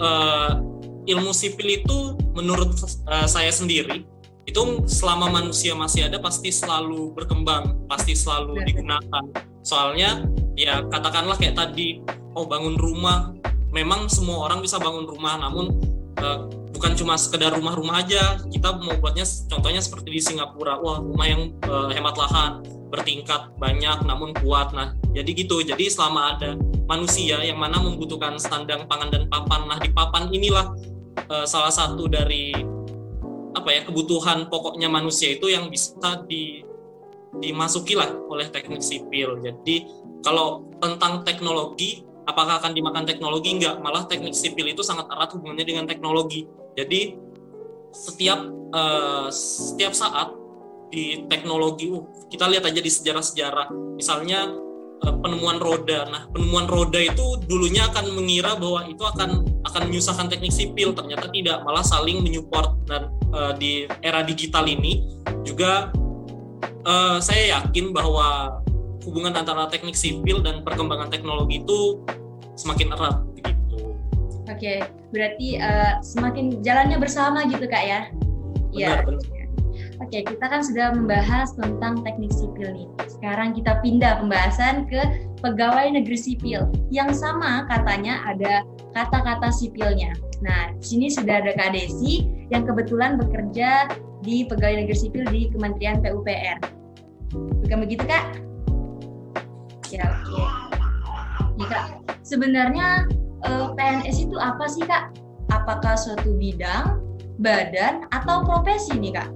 uh, 0.00 0.56
ilmu 1.04 1.32
sipil 1.36 1.82
itu 1.82 2.16
menurut 2.32 2.72
uh, 3.10 3.28
saya 3.28 3.52
sendiri 3.52 4.06
itu 4.48 4.62
selama 4.88 5.30
manusia 5.30 5.76
masih 5.78 6.10
ada 6.10 6.18
pasti 6.18 6.50
selalu 6.50 7.14
berkembang, 7.14 7.86
pasti 7.86 8.18
selalu 8.18 8.64
digunakan. 8.66 9.24
Soalnya 9.62 10.26
ya 10.58 10.82
katakanlah 10.90 11.38
kayak 11.38 11.54
tadi, 11.54 12.02
oh 12.34 12.48
bangun 12.48 12.74
rumah, 12.74 13.30
memang 13.70 14.10
semua 14.10 14.50
orang 14.50 14.64
bisa 14.64 14.80
bangun 14.82 15.06
rumah, 15.06 15.38
namun 15.38 15.70
uh, 16.18 16.50
bukan 16.74 16.92
cuma 16.96 17.14
sekedar 17.18 17.54
rumah-rumah 17.54 18.02
aja. 18.02 18.38
Kita 18.48 18.76
mau 18.78 18.96
buatnya 18.98 19.26
contohnya 19.50 19.82
seperti 19.82 20.08
di 20.14 20.20
Singapura, 20.22 20.78
wah 20.80 21.02
rumah 21.02 21.26
yang 21.26 21.42
uh, 21.66 21.90
hemat 21.92 22.16
lahan, 22.16 22.64
bertingkat 22.90 23.52
banyak 23.58 23.98
namun 24.06 24.34
kuat. 24.42 24.72
Nah, 24.74 24.94
jadi 25.14 25.30
gitu. 25.34 25.62
Jadi 25.62 25.90
selama 25.90 26.36
ada 26.36 26.56
manusia 26.90 27.38
yang 27.42 27.58
mana 27.58 27.78
membutuhkan 27.78 28.38
sandang 28.38 28.86
pangan 28.90 29.10
dan 29.14 29.30
papan, 29.30 29.70
nah 29.70 29.78
di 29.78 29.90
papan 29.94 30.26
inilah 30.30 30.74
uh, 31.30 31.46
salah 31.46 31.70
satu 31.70 32.10
dari 32.10 32.54
apa 33.50 33.68
ya 33.74 33.82
kebutuhan 33.82 34.46
pokoknya 34.46 34.86
manusia 34.86 35.34
itu 35.34 35.50
yang 35.50 35.66
bisa 35.70 36.22
di 36.30 36.62
dimasuki 37.38 37.94
lah 37.94 38.10
oleh 38.26 38.50
teknik 38.50 38.82
sipil. 38.82 39.38
Jadi 39.38 39.86
kalau 40.26 40.66
tentang 40.82 41.22
teknologi, 41.22 42.02
apakah 42.26 42.58
akan 42.58 42.74
dimakan 42.74 43.06
teknologi? 43.06 43.54
Enggak, 43.54 43.78
malah 43.78 44.04
teknik 44.10 44.34
sipil 44.34 44.66
itu 44.66 44.82
sangat 44.82 45.06
erat 45.08 45.30
hubungannya 45.34 45.62
dengan 45.62 45.84
teknologi. 45.86 46.46
Jadi 46.78 47.18
setiap 47.90 48.40
uh, 48.70 49.28
setiap 49.30 49.92
saat 49.94 50.30
di 50.90 51.26
teknologi, 51.30 51.90
uh, 51.90 52.02
kita 52.30 52.50
lihat 52.50 52.66
aja 52.66 52.80
di 52.82 52.90
sejarah-sejarah, 52.90 53.70
misalnya 53.94 54.50
uh, 55.06 55.14
penemuan 55.22 55.58
roda. 55.58 56.06
Nah, 56.10 56.22
penemuan 56.30 56.66
roda 56.66 56.98
itu 56.98 57.38
dulunya 57.46 57.86
akan 57.90 58.14
mengira 58.14 58.58
bahwa 58.58 58.86
itu 58.86 59.02
akan 59.02 59.46
akan 59.66 59.82
menyusahkan 59.90 60.26
teknik 60.30 60.54
sipil, 60.54 60.94
ternyata 60.94 61.30
tidak, 61.30 61.62
malah 61.62 61.82
saling 61.82 62.22
menyupport 62.22 62.74
dan 62.86 63.10
uh, 63.34 63.52
di 63.54 63.86
era 64.02 64.22
digital 64.22 64.66
ini 64.66 65.06
juga 65.46 65.90
uh, 66.86 67.18
saya 67.22 67.58
yakin 67.60 67.94
bahwa 67.94 68.60
hubungan 69.04 69.32
antara 69.32 69.66
teknik 69.72 69.96
sipil 69.96 70.44
dan 70.44 70.60
perkembangan 70.60 71.08
teknologi 71.08 71.64
itu 71.64 72.04
semakin 72.56 72.92
erat 72.92 73.16
begitu. 73.32 73.59
Oke, 74.50 74.82
berarti 75.14 75.62
uh, 75.62 76.02
semakin 76.02 76.58
jalannya 76.60 76.98
bersama 76.98 77.46
gitu 77.46 77.70
kak 77.70 77.84
ya? 77.86 78.00
Iya. 78.74 79.06
Oke, 80.00 80.24
kita 80.24 80.46
kan 80.48 80.64
sudah 80.64 80.96
membahas 80.96 81.54
tentang 81.54 82.02
teknik 82.02 82.32
sipil 82.32 82.72
nih. 82.72 82.88
Sekarang 83.06 83.52
kita 83.54 83.78
pindah 83.84 84.18
pembahasan 84.18 84.88
ke 84.88 85.28
pegawai 85.44 85.92
negeri 85.92 86.18
sipil. 86.18 86.66
Yang 86.88 87.20
sama 87.20 87.68
katanya 87.68 88.24
ada 88.26 88.64
kata-kata 88.96 89.52
sipilnya. 89.52 90.16
Nah, 90.40 90.72
di 90.80 90.84
sini 90.84 91.06
sudah 91.12 91.44
ada 91.44 91.52
Kak 91.52 91.76
Desi 91.76 92.24
yang 92.48 92.64
kebetulan 92.64 93.20
bekerja 93.20 93.92
di 94.24 94.48
Pegawai 94.48 94.84
Negeri 94.84 94.96
Sipil 94.96 95.24
di 95.28 95.52
Kementerian 95.52 96.00
PUPR. 96.00 96.58
Bukan 97.64 97.78
begitu, 97.84 98.04
Kak? 98.08 98.40
Ya, 99.92 100.08
oke. 100.08 100.32
Okay. 100.32 100.44
Ya, 101.60 101.66
Kak. 101.68 101.84
Sebenarnya 102.24 103.04
eh, 103.44 103.66
PNS 103.76 104.16
itu 104.28 104.36
apa 104.36 104.64
sih, 104.66 104.84
Kak? 104.84 105.14
Apakah 105.50 105.98
suatu 105.98 106.34
bidang, 106.36 107.00
badan, 107.42 108.06
atau 108.14 108.44
profesi 108.46 108.94
nih, 108.96 109.12
Kak? 109.18 109.28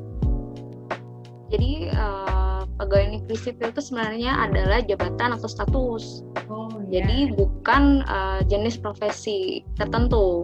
Jadi, 1.53 1.93
uh, 1.95 2.67
pegawai 2.81 3.21
negeri 3.21 3.37
sipil 3.39 3.71
itu 3.71 3.83
sebenarnya 3.83 4.35
adalah 4.35 4.83
jabatan 4.83 5.37
atau 5.39 5.47
status. 5.47 6.27
Oh, 6.51 6.83
ya. 6.91 7.03
Jadi 7.03 7.37
bukan 7.39 8.03
uh, 8.11 8.43
jenis 8.51 8.81
profesi 8.81 9.63
tertentu 9.79 10.43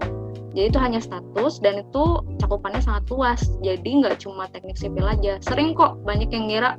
jadi 0.55 0.67
itu 0.71 0.79
hanya 0.83 0.99
status 0.99 1.63
dan 1.63 1.87
itu 1.87 2.05
cakupannya 2.43 2.83
sangat 2.83 3.07
luas 3.11 3.41
jadi 3.63 3.91
nggak 4.03 4.23
cuma 4.23 4.51
teknik 4.51 4.75
sipil 4.75 5.07
aja 5.07 5.39
sering 5.43 5.73
kok 5.75 5.99
banyak 6.03 6.31
yang 6.35 6.51
ngira 6.51 6.71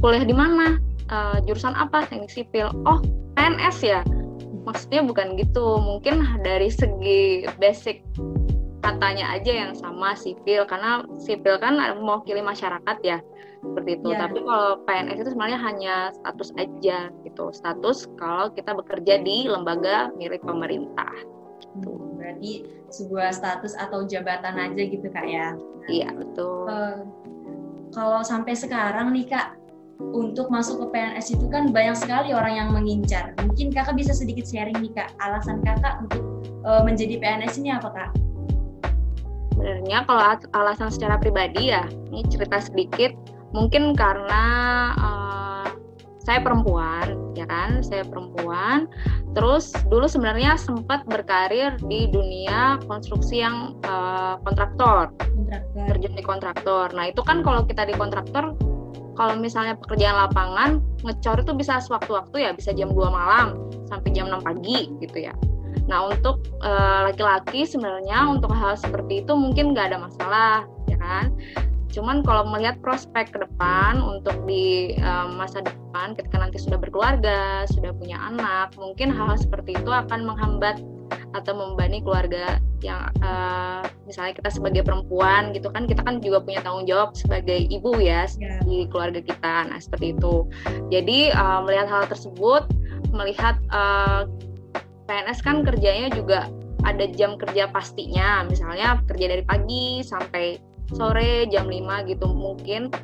kuliah 0.00 0.24
di 0.24 0.32
mana 0.32 0.80
uh, 1.12 1.36
jurusan 1.44 1.76
apa 1.76 2.08
teknik 2.08 2.32
sipil 2.32 2.72
oh 2.88 3.00
PNS 3.36 3.78
ya 3.84 4.00
maksudnya 4.66 5.00
bukan 5.06 5.38
gitu 5.38 5.78
mungkin 5.78 6.26
dari 6.42 6.68
segi 6.68 7.46
basic 7.56 8.02
katanya 8.82 9.34
aja 9.34 9.66
yang 9.66 9.72
sama 9.74 10.14
sipil 10.14 10.66
karena 10.66 11.02
sipil 11.18 11.58
kan 11.58 11.78
mewakili 11.98 12.42
masyarakat 12.42 12.98
ya 13.02 13.18
seperti 13.62 13.98
itu. 13.98 14.14
Ya. 14.14 14.28
Tapi 14.28 14.46
kalau 14.46 14.78
PNS 14.86 15.18
itu 15.26 15.30
sebenarnya 15.34 15.58
hanya 15.58 15.94
status 16.14 16.54
aja 16.54 17.10
gitu. 17.26 17.50
Status 17.50 18.06
kalau 18.14 18.46
kita 18.54 18.78
bekerja 18.78 19.18
di 19.26 19.50
lembaga 19.50 20.14
milik 20.14 20.38
pemerintah. 20.46 21.10
Gitu. 21.74 21.98
Berarti 22.14 22.76
sebuah 22.90 23.34
status 23.34 23.74
atau 23.74 24.06
jabatan 24.06 24.56
hmm. 24.56 24.66
aja 24.70 24.82
gitu 24.86 25.06
kak 25.10 25.26
ya 25.26 25.48
iya 25.90 26.08
betul 26.14 26.66
uh, 26.70 27.02
kalau 27.90 28.20
sampai 28.22 28.54
sekarang 28.54 29.10
nih 29.14 29.26
kak 29.26 29.58
untuk 30.00 30.52
masuk 30.52 30.84
ke 30.84 30.86
PNS 30.96 31.36
itu 31.36 31.46
kan 31.48 31.72
banyak 31.72 31.96
sekali 31.96 32.36
orang 32.36 32.54
yang 32.56 32.68
mengincar. 32.72 33.32
Mungkin 33.40 33.72
kakak 33.72 33.96
bisa 33.96 34.12
sedikit 34.12 34.44
sharing 34.44 34.76
nih 34.80 34.92
kak, 34.92 35.12
alasan 35.20 35.64
kakak 35.64 36.04
untuk 36.04 36.22
uh, 36.64 36.84
menjadi 36.84 37.16
PNS 37.16 37.60
ini 37.60 37.72
apa 37.72 37.88
kak? 37.92 38.10
Sebenarnya 39.56 40.04
kalau 40.04 40.22
alasan 40.52 40.92
secara 40.92 41.16
pribadi 41.16 41.72
ya, 41.72 41.88
ini 42.12 42.22
cerita 42.28 42.60
sedikit. 42.60 43.16
Mungkin 43.56 43.96
karena 43.96 44.44
uh, 45.00 45.68
saya 46.20 46.44
perempuan, 46.44 47.32
ya 47.32 47.48
kan? 47.48 47.80
Saya 47.80 48.04
perempuan. 48.04 48.84
Terus 49.32 49.72
dulu 49.88 50.04
sebenarnya 50.04 50.60
sempat 50.60 51.08
berkarir 51.08 51.80
di 51.88 52.04
dunia 52.12 52.76
konstruksi 52.84 53.40
yang 53.40 53.80
uh, 53.88 54.36
kontraktor, 54.44 55.08
kontraktor, 55.24 55.84
terjun 55.88 56.14
di 56.18 56.24
kontraktor. 56.24 56.86
Nah 56.92 57.08
itu 57.08 57.24
kan 57.24 57.40
kalau 57.40 57.64
kita 57.64 57.88
di 57.88 57.96
kontraktor, 57.96 58.52
kalau 59.16 59.34
misalnya 59.34 59.74
pekerjaan 59.80 60.28
lapangan 60.28 60.70
ngecor 61.02 61.40
itu 61.42 61.52
bisa 61.56 61.80
sewaktu-waktu 61.80 62.46
ya, 62.46 62.50
bisa 62.52 62.70
jam 62.76 62.92
2 62.92 63.00
malam 63.08 63.56
sampai 63.88 64.12
jam 64.12 64.28
6 64.28 64.44
pagi 64.44 64.92
gitu 65.00 65.18
ya. 65.26 65.34
Nah 65.88 66.06
untuk 66.12 66.44
laki 66.60 67.16
laki-laki 67.16 67.60
sebenarnya 67.64 68.28
untuk 68.28 68.52
hal 68.52 68.76
seperti 68.76 69.24
itu 69.24 69.32
mungkin 69.32 69.72
nggak 69.72 69.94
ada 69.94 69.98
masalah, 69.98 70.56
ya 70.86 70.98
kan? 71.00 71.32
Cuman 71.96 72.20
kalau 72.20 72.44
melihat 72.52 72.76
prospek 72.84 73.32
ke 73.32 73.38
depan 73.40 74.04
untuk 74.04 74.36
di 74.44 74.92
uh, 75.00 75.32
masa 75.32 75.64
depan 75.64 76.12
ketika 76.12 76.36
nanti 76.36 76.60
sudah 76.60 76.76
berkeluarga, 76.76 77.64
sudah 77.72 77.96
punya 77.96 78.20
anak, 78.20 78.76
mungkin 78.76 79.08
hal-hal 79.08 79.40
seperti 79.40 79.80
itu 79.80 79.88
akan 79.88 80.28
menghambat 80.28 80.76
atau 81.32 81.56
membebani 81.56 82.04
keluarga 82.04 82.60
yang 82.84 83.08
uh, 83.24 83.55
misalnya 84.06 84.38
kita 84.38 84.48
sebagai 84.54 84.86
perempuan 84.86 85.50
gitu 85.50 85.68
kan 85.74 85.84
kita 85.84 86.00
kan 86.06 86.22
juga 86.22 86.38
punya 86.40 86.62
tanggung 86.62 86.86
jawab 86.86 87.12
sebagai 87.18 87.66
ibu 87.68 87.98
ya 87.98 88.24
yeah. 88.38 88.62
di 88.62 88.86
keluarga 88.88 89.20
kita. 89.20 89.66
Nah, 89.68 89.78
seperti 89.82 90.14
itu. 90.14 90.46
Jadi 90.94 91.34
uh, 91.34 91.60
melihat 91.66 91.90
hal 91.90 92.04
tersebut, 92.06 92.64
melihat 93.10 93.58
uh, 93.74 94.30
PNS 95.10 95.42
kan 95.42 95.66
kerjanya 95.66 96.08
juga 96.14 96.48
ada 96.86 97.04
jam 97.10 97.34
kerja 97.34 97.66
pastinya, 97.66 98.46
misalnya 98.46 99.02
kerja 99.10 99.26
dari 99.26 99.42
pagi 99.42 100.06
sampai 100.06 100.62
sore 100.94 101.50
jam 101.50 101.66
5 101.66 101.82
gitu 102.06 102.30
mungkin 102.30 102.94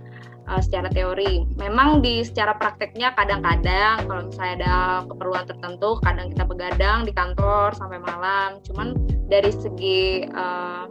uh, 0.49 0.61
secara 0.63 0.89
teori. 0.91 1.47
Memang 1.59 2.01
di 2.01 2.23
secara 2.23 2.57
prakteknya 2.57 3.15
kadang-kadang 3.15 4.07
kalau 4.07 4.23
misalnya 4.29 4.55
ada 4.63 4.77
keperluan 5.07 5.47
tertentu 5.47 5.91
kadang 6.03 6.27
kita 6.33 6.45
begadang 6.47 6.99
di 7.07 7.13
kantor 7.15 7.75
sampai 7.77 7.99
malam. 8.03 8.59
Cuman 8.67 8.95
dari 9.29 9.53
segi 9.53 10.27
uh, 10.33 10.87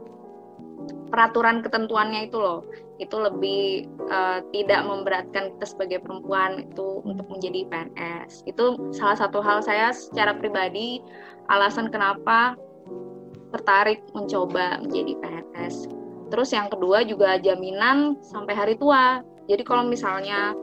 peraturan 1.12 1.62
ketentuannya 1.62 2.32
itu 2.32 2.40
loh 2.40 2.66
itu 3.02 3.18
lebih 3.18 3.90
uh, 4.14 4.46
tidak 4.54 4.86
memberatkan 4.86 5.58
kita 5.58 5.66
sebagai 5.66 6.00
perempuan 6.06 6.70
itu 6.70 7.02
untuk 7.02 7.26
menjadi 7.28 7.66
PNS. 7.68 8.46
Itu 8.46 8.94
salah 8.94 9.18
satu 9.18 9.42
hal 9.42 9.66
saya 9.66 9.90
secara 9.90 10.38
pribadi 10.38 11.02
alasan 11.50 11.90
kenapa 11.90 12.54
tertarik 13.52 14.00
mencoba 14.16 14.80
menjadi 14.80 15.18
PNS 15.20 16.02
Terus 16.32 16.50
yang 16.56 16.72
kedua 16.72 17.04
juga 17.04 17.36
jaminan 17.36 18.16
sampai 18.24 18.56
hari 18.56 18.76
tua. 18.80 19.20
Jadi 19.52 19.68
kalau 19.68 19.84
misalnya 19.84 20.56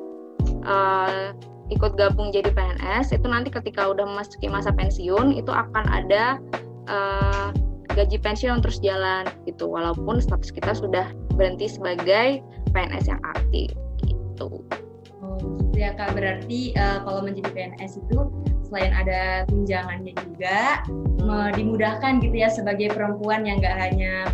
uh, 0.65 1.37
ikut 1.69 2.01
gabung 2.01 2.33
jadi 2.33 2.49
PNS 2.49 3.13
itu 3.13 3.27
nanti 3.29 3.53
ketika 3.53 3.93
udah 3.93 4.09
memasuki 4.09 4.49
masa 4.49 4.73
pensiun 4.73 5.37
itu 5.37 5.53
akan 5.53 5.85
ada 5.93 6.41
uh, 6.89 7.53
gaji 7.93 8.17
pensiun 8.17 8.65
terus 8.65 8.81
jalan 8.81 9.29
gitu 9.45 9.69
walaupun 9.69 10.25
status 10.25 10.49
kita 10.49 10.73
sudah 10.73 11.13
berhenti 11.37 11.69
sebagai 11.69 12.41
PNS 12.73 13.13
yang 13.13 13.21
aktif 13.37 13.69
gitu. 14.09 14.65
Oh 15.21 15.69
ya 15.79 15.95
kak 15.95 16.19
berarti 16.19 16.75
uh, 16.75 17.07
kalau 17.07 17.23
menjadi 17.23 17.55
PNS 17.55 18.03
itu 18.03 18.19
selain 18.67 18.93
ada 18.93 19.47
tunjangannya 19.49 20.13
juga 20.19 20.83
hmm. 20.91 21.55
dimudahkan 21.55 22.21
gitu 22.21 22.37
ya 22.37 22.51
sebagai 22.51 22.93
perempuan 22.93 23.47
yang 23.47 23.63
nggak 23.63 23.79
hanya 23.79 24.29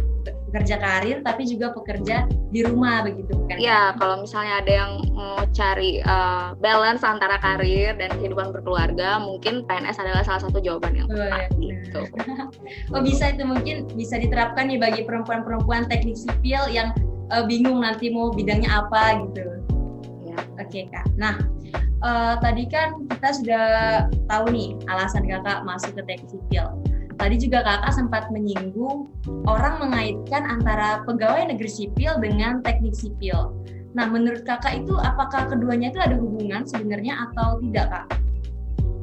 pekerja 0.54 0.78
karir 0.78 1.18
tapi 1.26 1.50
juga 1.50 1.74
pekerja 1.74 2.30
di 2.54 2.62
rumah 2.62 3.02
begitu 3.02 3.34
kan? 3.50 3.58
Iya, 3.58 3.98
kalau 3.98 4.22
misalnya 4.22 4.62
ada 4.62 4.70
yang 4.70 4.92
mau 5.10 5.42
cari 5.50 5.98
uh, 6.06 6.54
balance 6.62 7.02
antara 7.02 7.42
karir 7.42 7.98
dan 7.98 8.14
kehidupan 8.22 8.54
berkeluarga, 8.54 9.18
mungkin 9.18 9.66
PNS 9.66 9.98
adalah 9.98 10.22
salah 10.22 10.46
satu 10.46 10.62
jawaban 10.62 10.94
yang 10.94 11.10
tepat 11.10 11.50
oh, 11.50 11.58
gitu. 11.58 12.00
oh 12.94 13.02
bisa 13.02 13.34
itu 13.34 13.42
mungkin 13.42 13.90
bisa 13.98 14.14
diterapkan 14.14 14.70
nih 14.70 14.78
bagi 14.78 15.02
perempuan-perempuan 15.02 15.90
teknik 15.90 16.14
sipil 16.14 16.70
yang 16.70 16.94
uh, 17.34 17.42
bingung 17.42 17.82
nanti 17.82 18.14
mau 18.14 18.30
bidangnya 18.30 18.86
apa 18.86 19.26
gitu. 19.26 19.58
Ya. 20.22 20.38
Oke 20.62 20.70
okay, 20.70 20.82
kak. 20.86 21.10
Nah 21.18 21.34
uh, 22.06 22.38
tadi 22.38 22.70
kan 22.70 23.02
kita 23.10 23.28
sudah 23.42 23.66
tahu 24.30 24.54
nih 24.54 24.78
alasan 24.86 25.26
kakak 25.26 25.66
masuk 25.66 25.98
ke 25.98 26.02
teknik 26.06 26.30
sipil 26.30 26.78
tadi 27.16 27.36
juga 27.38 27.62
kakak 27.62 27.92
sempat 27.94 28.28
menyinggung 28.34 29.10
orang 29.46 29.80
mengaitkan 29.80 30.42
antara 30.44 31.02
pegawai 31.06 31.54
negeri 31.54 31.70
sipil 31.70 32.18
dengan 32.18 32.60
teknik 32.60 32.94
sipil. 32.94 33.54
Nah, 33.94 34.10
menurut 34.10 34.42
kakak 34.42 34.82
itu 34.82 34.98
apakah 34.98 35.46
keduanya 35.46 35.94
itu 35.94 36.02
ada 36.02 36.18
hubungan 36.18 36.66
sebenarnya 36.66 37.30
atau 37.30 37.62
tidak 37.62 37.86
kak? 37.94 38.06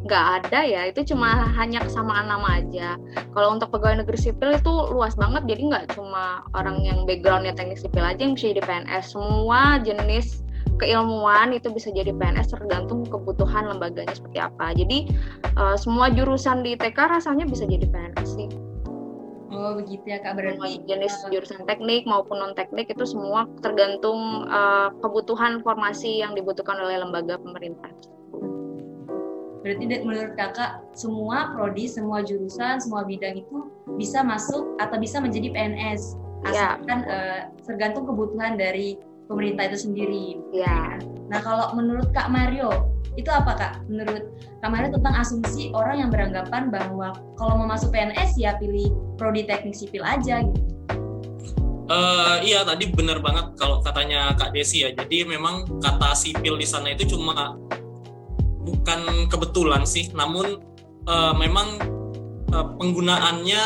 Nggak 0.01 0.25
ada 0.41 0.59
ya, 0.65 0.81
itu 0.89 1.13
cuma 1.13 1.47
hanya 1.55 1.79
kesamaan 1.85 2.27
nama 2.27 2.59
aja. 2.59 2.97
Kalau 3.31 3.55
untuk 3.55 3.71
pegawai 3.71 4.03
negeri 4.03 4.19
sipil 4.19 4.57
itu 4.57 4.73
luas 4.91 5.13
banget, 5.15 5.45
jadi 5.47 5.61
nggak 5.71 5.85
cuma 5.95 6.43
orang 6.57 6.81
yang 6.83 7.05
backgroundnya 7.05 7.53
teknik 7.55 7.79
sipil 7.79 8.03
aja 8.03 8.19
yang 8.19 8.33
bisa 8.33 8.51
jadi 8.51 8.61
PNS. 8.65 9.13
Semua 9.13 9.79
jenis 9.79 10.41
keilmuan 10.81 11.53
itu 11.53 11.69
bisa 11.69 11.93
jadi 11.93 12.09
PNS 12.09 12.57
tergantung 12.57 13.05
kebutuhan 13.05 13.69
lembaganya 13.69 14.17
seperti 14.17 14.41
apa. 14.41 14.73
Jadi 14.73 15.13
uh, 15.53 15.77
semua 15.77 16.09
jurusan 16.09 16.65
di 16.65 16.73
TK 16.73 16.97
rasanya 16.97 17.45
bisa 17.45 17.69
jadi 17.69 17.85
PNS 17.85 18.29
sih. 18.33 18.49
Oh 19.51 19.77
begitu 19.77 20.01
ya 20.07 20.23
kak 20.23 20.39
berarti 20.39 20.81
jenis 20.87 21.11
jurusan 21.27 21.67
teknik 21.67 22.07
maupun 22.07 22.39
non 22.39 22.55
teknik 22.57 22.89
itu 22.89 23.03
semua 23.03 23.45
tergantung 23.59 24.47
uh, 24.49 24.89
kebutuhan 25.03 25.61
formasi 25.61 26.23
yang 26.23 26.33
dibutuhkan 26.33 26.79
oleh 26.81 26.97
lembaga 26.97 27.37
pemerintah. 27.37 27.91
Berarti 29.61 29.85
menurut 30.01 30.33
kakak 30.33 30.81
semua 30.97 31.53
prodi, 31.53 31.85
semua 31.85 32.25
jurusan, 32.25 32.81
semua 32.81 33.05
bidang 33.05 33.45
itu 33.45 33.69
bisa 33.99 34.25
masuk 34.25 34.73
atau 34.81 34.97
bisa 34.97 35.21
menjadi 35.21 35.53
PNS 35.53 36.17
ya. 36.49 36.79
asalkan 36.81 36.99
ya. 37.05 37.13
uh, 37.13 37.41
tergantung 37.61 38.09
kebutuhan 38.09 38.57
dari 38.57 38.97
pemerintah 39.31 39.71
itu 39.71 39.87
sendiri. 39.87 40.35
Ya. 40.51 40.99
Nah 41.31 41.39
kalau 41.39 41.71
menurut 41.71 42.11
Kak 42.11 42.27
Mario 42.27 42.91
itu 43.15 43.31
apa 43.31 43.55
Kak? 43.55 43.73
Menurut 43.87 44.35
Kak 44.59 44.71
Mario 44.71 44.91
tentang 44.91 45.15
asumsi 45.15 45.71
orang 45.71 46.03
yang 46.03 46.09
beranggapan 46.11 46.67
bahwa 46.67 47.15
kalau 47.39 47.55
mau 47.55 47.71
masuk 47.71 47.95
PNS 47.95 48.35
ya 48.35 48.59
pilih 48.59 48.91
prodi 49.15 49.47
teknik 49.47 49.75
sipil 49.75 50.03
aja 50.03 50.43
gitu. 50.43 50.59
Uh, 51.91 52.39
iya 52.39 52.63
tadi 52.63 52.87
benar 52.87 53.19
banget 53.19 53.51
kalau 53.59 53.83
katanya 53.83 54.35
Kak 54.35 54.55
Desi 54.55 54.83
ya. 54.83 54.95
Jadi 54.95 55.27
memang 55.27 55.67
kata 55.79 56.15
sipil 56.15 56.59
di 56.59 56.67
sana 56.67 56.91
itu 56.95 57.03
cuma 57.15 57.55
bukan 58.63 59.27
kebetulan 59.27 59.83
sih, 59.83 60.07
namun 60.15 60.63
uh, 61.09 61.33
memang 61.35 61.81
uh, 62.55 62.67
penggunaannya 62.79 63.63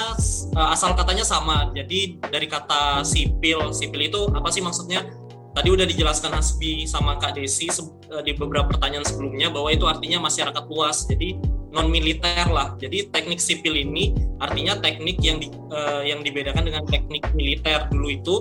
uh, 0.57 0.73
asal 0.73 0.97
katanya 0.97 1.21
sama. 1.21 1.69
Jadi 1.77 2.17
dari 2.17 2.49
kata 2.49 3.05
sipil, 3.05 3.69
sipil 3.69 4.09
itu 4.09 4.25
apa 4.33 4.49
sih 4.49 4.65
maksudnya? 4.65 5.05
Tadi 5.55 5.67
udah 5.71 5.87
dijelaskan 5.87 6.35
Hasbi 6.35 6.83
sama 6.83 7.15
Kak 7.15 7.39
Desi 7.39 7.71
eh, 7.71 8.21
di 8.27 8.35
beberapa 8.35 8.75
pertanyaan 8.75 9.07
sebelumnya 9.07 9.47
bahwa 9.47 9.71
itu 9.71 9.87
artinya 9.87 10.27
masyarakat 10.27 10.63
luas. 10.67 11.07
Jadi 11.07 11.39
non 11.71 11.87
militer 11.87 12.47
lah. 12.51 12.75
Jadi 12.79 13.11
teknik 13.11 13.39
sipil 13.39 13.75
ini 13.75 14.15
artinya 14.39 14.79
teknik 14.79 15.19
yang 15.19 15.43
di, 15.43 15.51
uh, 15.75 16.03
yang 16.07 16.23
dibedakan 16.23 16.63
dengan 16.71 16.87
teknik 16.87 17.27
militer 17.35 17.87
dulu 17.91 18.07
itu. 18.07 18.35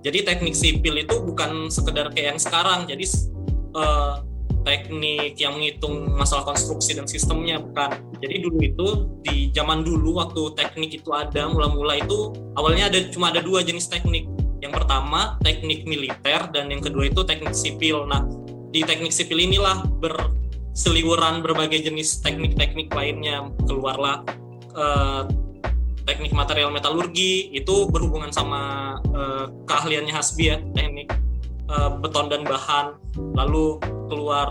Jadi 0.00 0.24
teknik 0.24 0.56
sipil 0.56 0.96
itu 0.96 1.20
bukan 1.20 1.68
sekedar 1.68 2.08
kayak 2.16 2.36
yang 2.36 2.40
sekarang. 2.40 2.88
Jadi 2.88 3.04
uh, 3.76 4.24
teknik 4.64 5.36
yang 5.36 5.60
menghitung 5.60 6.16
masalah 6.16 6.48
konstruksi 6.48 6.96
dan 6.96 7.04
sistemnya 7.04 7.60
bukan. 7.60 8.00
Jadi 8.24 8.34
dulu 8.40 8.58
itu 8.64 8.88
di 9.20 9.52
zaman 9.52 9.84
dulu 9.84 10.24
waktu 10.24 10.56
teknik 10.56 11.04
itu 11.04 11.12
ada 11.12 11.44
mula-mula 11.44 12.00
itu 12.00 12.32
awalnya 12.56 12.88
ada 12.88 13.04
cuma 13.12 13.28
ada 13.28 13.44
dua 13.44 13.60
jenis 13.60 13.84
teknik 13.88 14.28
yang 14.58 14.74
pertama 14.74 15.38
teknik 15.42 15.86
militer 15.86 16.50
dan 16.50 16.70
yang 16.70 16.82
kedua 16.82 17.06
itu 17.06 17.22
teknik 17.22 17.54
sipil. 17.54 18.06
Nah, 18.06 18.26
di 18.74 18.82
teknik 18.82 19.14
sipil 19.14 19.38
inilah 19.38 19.86
berseliweran 20.02 21.40
berbagai 21.40 21.86
jenis 21.86 22.18
teknik-teknik 22.20 22.90
lainnya. 22.90 23.46
Keluarlah 23.64 24.26
eh, 24.74 25.22
teknik 26.08 26.34
material 26.34 26.74
metalurgi 26.74 27.54
itu 27.54 27.86
berhubungan 27.86 28.34
sama 28.34 28.94
eh, 29.14 29.46
keahliannya 29.68 30.14
Hasbi 30.14 30.44
ya 30.50 30.56
teknik 30.74 31.08
eh, 31.70 31.90
beton 32.02 32.26
dan 32.26 32.42
bahan. 32.42 32.98
Lalu 33.38 33.78
keluar 34.10 34.50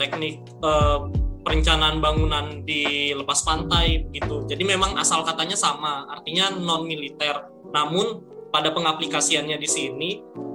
teknik 0.00 0.40
eh, 0.64 1.00
perencanaan 1.42 1.98
bangunan 1.98 2.62
di 2.62 3.10
lepas 3.10 3.42
pantai 3.42 4.06
gitu 4.14 4.46
jadi 4.46 4.62
memang 4.62 4.94
asal 4.94 5.26
katanya 5.26 5.58
sama 5.58 6.06
artinya 6.08 6.54
non 6.54 6.86
militer. 6.86 7.50
Namun 7.74 8.31
pada 8.52 8.70
pengaplikasiannya 8.70 9.56
di 9.56 9.68
sini 9.68 10.10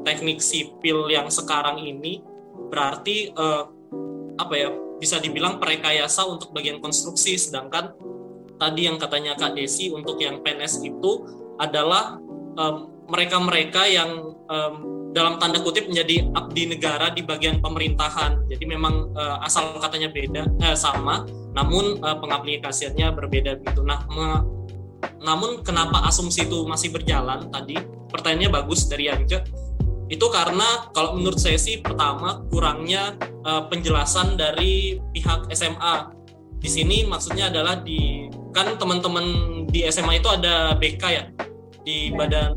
teknik 0.05 0.39
sipil 0.39 1.10
yang 1.10 1.27
sekarang 1.27 1.81
ini 1.81 2.23
berarti 2.69 3.33
uh, 3.33 3.65
apa 4.38 4.53
ya 4.53 4.69
bisa 5.01 5.17
dibilang 5.17 5.57
perekayasa 5.57 6.25
untuk 6.29 6.53
bagian 6.53 6.77
konstruksi 6.77 7.38
sedangkan 7.38 7.93
tadi 8.62 8.89
yang 8.89 8.97
katanya 8.97 9.33
Kak 9.38 9.57
Desi 9.57 9.89
untuk 9.93 10.17
yang 10.21 10.41
PNS 10.41 10.86
itu 10.86 11.25
adalah 11.57 12.21
mereka-mereka 13.05 13.86
um, 13.86 13.93
yang 13.93 14.10
um, 14.49 14.75
dalam 15.13 15.41
tanda 15.41 15.57
kutip 15.62 15.89
menjadi 15.89 16.29
abdi 16.38 16.69
negara 16.69 17.10
di 17.10 17.25
bagian 17.25 17.57
pemerintahan. 17.57 18.45
Jadi 18.49 18.65
memang 18.69 19.13
uh, 19.17 19.41
asal 19.41 19.77
katanya 19.81 20.13
beda 20.13 20.45
eh, 20.62 20.77
sama, 20.77 21.25
namun 21.57 21.97
uh, 22.05 22.17
pengaplikasiannya 22.21 23.13
berbeda 23.17 23.57
gitu. 23.65 23.81
Nah, 23.81 24.05
namun 25.21 25.62
kenapa 25.65 26.05
asumsi 26.07 26.45
itu 26.45 26.63
masih 26.65 26.93
berjalan 26.93 27.49
tadi? 27.49 27.77
Pertanyaannya 28.07 28.49
bagus 28.53 28.88
dari 28.88 29.12
Anja. 29.12 29.43
Itu 30.07 30.31
karena 30.31 30.88
kalau 30.95 31.19
menurut 31.19 31.36
saya 31.36 31.60
sih 31.60 31.83
pertama 31.83 32.47
kurangnya 32.47 33.19
uh, 33.43 33.67
penjelasan 33.67 34.39
dari 34.39 35.01
pihak 35.12 35.51
SMA. 35.51 36.15
Di 36.57 36.69
sini 36.71 37.03
maksudnya 37.05 37.51
adalah 37.51 37.83
di 37.83 38.31
kan 38.55 38.79
teman-teman 38.79 39.25
di 39.69 39.86
SMA 39.91 40.23
itu 40.23 40.29
ada 40.31 40.73
BK 40.79 41.03
ya 41.12 41.23
di 41.86 42.10
badan 42.15 42.55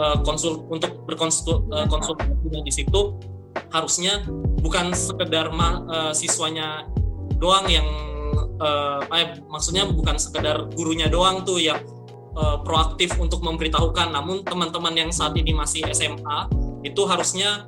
uh, 0.00 0.18
konsul 0.24 0.64
untuk 0.72 1.04
berkonsul 1.04 1.68
uh, 1.68 1.86
konsultasi 1.86 2.48
di 2.64 2.72
situ 2.72 3.18
harusnya 3.74 4.24
bukan 4.64 4.94
sekedar 4.96 5.52
ma, 5.52 5.84
uh, 5.86 6.12
siswanya 6.14 6.88
doang 7.38 7.68
yang 7.68 7.86
uh, 8.58 9.00
eh, 9.12 9.38
maksudnya 9.46 9.86
bukan 9.88 10.16
sekedar 10.16 10.70
gurunya 10.74 11.10
doang 11.10 11.42
tuh 11.42 11.58
yang 11.60 11.78
uh, 12.38 12.60
proaktif 12.62 13.14
untuk 13.18 13.42
memberitahukan. 13.42 14.14
Namun 14.14 14.46
teman-teman 14.46 14.94
yang 14.94 15.10
saat 15.10 15.34
ini 15.34 15.54
masih 15.54 15.84
SMA 15.90 16.48
itu 16.86 17.02
harusnya 17.04 17.66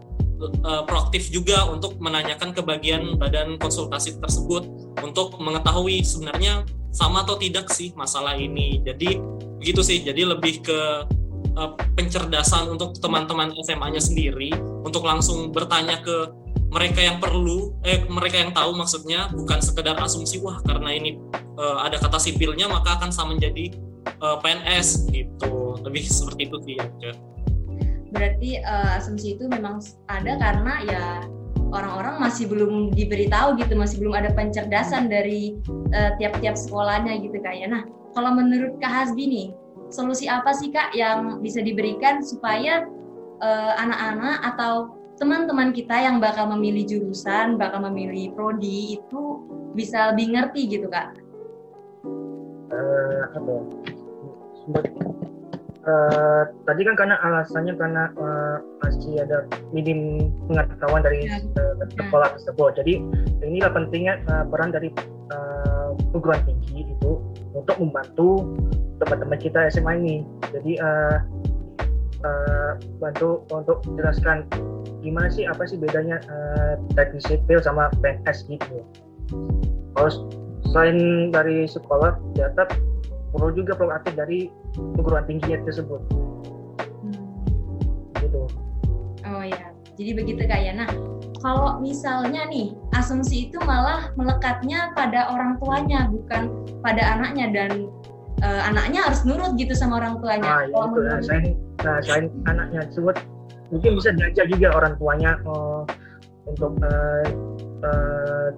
uh, 0.65 0.83
proaktif 0.87 1.29
juga 1.29 1.69
untuk 1.69 1.99
menanyakan 1.99 2.55
ke 2.55 2.63
bagian 2.63 3.19
badan 3.19 3.59
konsultasi 3.61 4.17
tersebut 4.23 4.67
untuk 5.03 5.37
mengetahui 5.37 6.01
sebenarnya 6.01 6.65
sama 6.91 7.23
atau 7.23 7.39
tidak 7.39 7.71
sih 7.71 7.95
masalah 7.95 8.35
ini. 8.35 8.83
Jadi 8.83 9.19
begitu 9.61 9.81
sih. 9.85 10.03
Jadi 10.03 10.27
lebih 10.27 10.65
ke 10.65 10.81
uh, 11.57 11.71
pencerdasan 11.95 12.71
untuk 12.71 12.97
teman-teman 12.99 13.55
SMA-nya 13.63 14.03
sendiri 14.03 14.51
untuk 14.83 15.05
langsung 15.07 15.53
bertanya 15.53 16.01
ke 16.03 16.40
mereka 16.71 17.01
yang 17.03 17.19
perlu 17.19 17.75
eh 17.83 18.07
mereka 18.07 18.39
yang 18.39 18.55
tahu 18.55 18.79
maksudnya 18.79 19.27
bukan 19.35 19.59
sekedar 19.59 19.99
asumsi 19.99 20.39
wah 20.39 20.63
karena 20.63 20.95
ini 20.95 21.19
uh, 21.59 21.83
ada 21.83 21.99
kata 21.99 22.23
sipilnya 22.23 22.71
maka 22.71 22.95
akan 22.99 23.11
sama 23.11 23.35
menjadi 23.35 23.75
uh, 24.23 24.35
eh, 24.35 24.37
PNS 24.39 25.11
gitu. 25.11 25.75
Lebih 25.83 26.03
seperti 26.07 26.47
itu 26.47 26.57
sih 26.63 26.75
ya 26.79 27.13
berarti 28.11 28.59
uh, 28.67 28.99
asumsi 28.99 29.39
itu 29.39 29.47
memang 29.47 29.79
ada 30.11 30.35
karena 30.35 30.83
ya 30.83 31.05
orang-orang 31.71 32.19
masih 32.19 32.51
belum 32.51 32.91
diberitahu 32.91 33.55
gitu 33.55 33.79
masih 33.79 34.03
belum 34.03 34.19
ada 34.19 34.35
pencerdasan 34.35 35.07
dari 35.07 35.55
tiap-tiap 36.19 36.59
uh, 36.59 36.61
sekolahnya 36.61 37.23
gitu 37.23 37.39
kak 37.39 37.55
ya. 37.55 37.71
Nah 37.71 37.87
kalau 38.19 38.35
menurut 38.35 38.83
kak 38.83 38.91
Hasbi 38.91 39.31
nih 39.31 39.49
solusi 39.95 40.27
apa 40.27 40.51
sih 40.51 40.75
kak 40.75 40.91
yang 40.99 41.39
bisa 41.39 41.63
diberikan 41.63 42.19
supaya 42.19 42.87
anak-anak 43.79 44.39
uh, 44.43 44.49
atau 44.55 45.00
teman-teman 45.21 45.77
kita 45.77 45.93
yang 46.01 46.17
bakal 46.17 46.49
memilih 46.57 46.89
jurusan, 46.89 47.61
bakal 47.61 47.85
memilih 47.93 48.33
prodi 48.33 48.97
itu 48.97 49.45
bisa 49.77 50.11
lebih 50.11 50.33
ngerti 50.33 50.61
gitu 50.65 50.89
kak? 50.89 51.13
Uh, 52.73 53.21
apa? 53.37 53.55
Uh, 55.81 56.43
tadi 56.65 56.81
kan 56.89 56.95
karena 56.97 57.17
alasannya 57.21 57.77
karena 57.77 58.09
uh, 58.17 58.65
masih 58.81 59.21
ada 59.21 59.45
minim 59.77 60.33
pengetahuan 60.49 61.05
dari 61.05 61.29
ya. 61.29 61.37
uh, 61.61 61.85
sekolah 62.01 62.33
tersebut. 62.41 62.81
Jadi 62.81 63.05
inilah 63.45 63.71
pentingnya 63.77 64.25
uh, 64.33 64.49
peran 64.49 64.73
dari 64.73 64.89
uh, 65.37 65.93
perguruan 66.17 66.41
tinggi 66.49 66.89
itu 66.89 67.21
untuk 67.53 67.77
membantu 67.77 68.57
teman-teman 69.05 69.37
kita 69.37 69.69
SMA 69.69 70.01
ini. 70.01 70.17
Jadi 70.49 70.81
uh, 70.81 71.17
uh, 72.25 72.73
bantu 73.01 73.45
untuk 73.53 73.85
jelaskan 73.97 74.49
gimana 75.01 75.29
sih 75.33 75.45
apa 75.49 75.65
sih 75.67 75.81
bedanya 75.81 76.21
uh, 76.29 76.75
teknik 76.97 77.25
sipil 77.25 77.59
sama 77.61 77.89
PNS 78.01 78.49
gitu? 78.49 78.85
Kalau 79.97 80.11
selain 80.71 81.31
dari 81.35 81.67
sekolah 81.67 82.17
tetap 82.37 82.73
perlu 83.35 83.55
juga 83.55 83.75
proaktif 83.75 84.15
dari 84.15 84.53
perguruan 84.97 85.25
tingginya 85.27 85.61
tersebut. 85.67 86.01
Hmm. 87.01 87.17
gitu. 88.21 88.45
Oh 89.25 89.45
ya 89.45 89.71
jadi 90.01 90.17
begitu 90.17 90.43
kak 90.49 90.61
ya 90.65 90.73
nah 90.73 90.89
kalau 91.45 91.77
misalnya 91.81 92.49
nih 92.49 92.73
asumsi 92.97 93.49
itu 93.49 93.61
malah 93.65 94.13
melekatnya 94.17 94.93
pada 94.97 95.29
orang 95.29 95.61
tuanya 95.61 96.09
bukan 96.09 96.53
pada 96.81 97.17
anaknya 97.17 97.47
dan 97.53 97.71
uh, 98.41 98.61
anaknya 98.65 99.05
harus 99.05 99.25
nurut 99.25 99.57
gitu 99.57 99.73
sama 99.73 100.01
orang 100.01 100.21
tuanya. 100.21 100.49
Ah, 100.49 100.65
ya 100.65 100.77
itu, 100.85 101.01
nah, 101.01 101.21
selain, 101.25 101.45
nah, 101.81 101.97
selain 102.05 102.27
anaknya 102.49 102.81
tersebut 102.89 103.17
mungkin 103.71 103.97
bisa 103.99 104.11
diajak 104.15 104.47
juga 104.51 104.69
orang 104.75 104.95
tuanya 104.99 105.39
uh, 105.47 105.87
untuk 106.47 106.75
uh, 106.83 107.25
uh, 107.87 108.49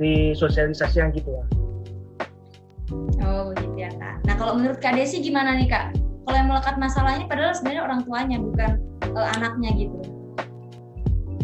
di 0.00 0.32
sosialisasi 0.36 1.00
yang 1.00 1.12
gitu 1.12 1.28
ya. 1.32 1.44
Oh 3.24 3.52
gitu 3.56 3.76
ya 3.76 3.90
kak. 3.96 4.24
Nah 4.24 4.34
kalau 4.36 4.56
menurut 4.56 4.78
kak 4.80 4.96
Desi 4.96 5.20
gimana 5.20 5.56
nih 5.56 5.68
kak? 5.68 5.96
Kalau 6.26 6.36
yang 6.36 6.48
melekat 6.50 6.76
masalah 6.80 7.14
ini 7.14 7.24
padahal 7.30 7.54
sebenarnya 7.54 7.82
orang 7.86 8.00
tuanya 8.02 8.36
bukan 8.42 8.70
uh, 9.14 9.28
anaknya 9.38 9.70
gitu. 9.78 9.98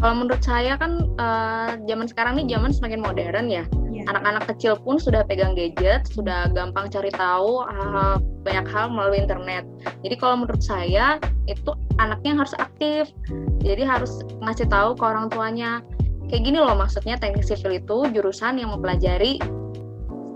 Kalau 0.03 0.19
menurut 0.19 0.43
saya 0.43 0.75
kan 0.75 1.07
uh, 1.15 1.79
zaman 1.87 2.11
sekarang 2.11 2.35
nih 2.35 2.51
zaman 2.51 2.75
semakin 2.75 2.99
modern 2.99 3.47
ya. 3.47 3.63
Iya. 3.87 4.03
Anak-anak 4.11 4.51
kecil 4.51 4.75
pun 4.83 4.99
sudah 4.99 5.23
pegang 5.23 5.55
gadget, 5.55 6.03
sudah 6.11 6.51
gampang 6.51 6.91
cari 6.91 7.07
tahu 7.15 7.63
uh, 7.63 8.19
banyak 8.43 8.67
hal 8.67 8.91
melalui 8.91 9.23
internet. 9.23 9.63
Jadi 10.03 10.15
kalau 10.19 10.43
menurut 10.43 10.59
saya 10.59 11.15
itu 11.47 11.71
anaknya 11.99 12.37
harus 12.37 12.53
aktif. 12.57 13.11
Jadi 13.61 13.83
harus 13.83 14.23
ngasih 14.41 14.67
tahu 14.69 14.97
ke 14.97 15.03
orang 15.03 15.27
tuanya. 15.29 15.81
Kayak 16.31 16.43
gini 16.49 16.57
loh 16.57 16.73
maksudnya 16.73 17.19
teknik 17.19 17.45
sipil 17.45 17.77
itu 17.77 18.09
jurusan 18.09 18.57
yang 18.57 18.73
mempelajari 18.73 19.37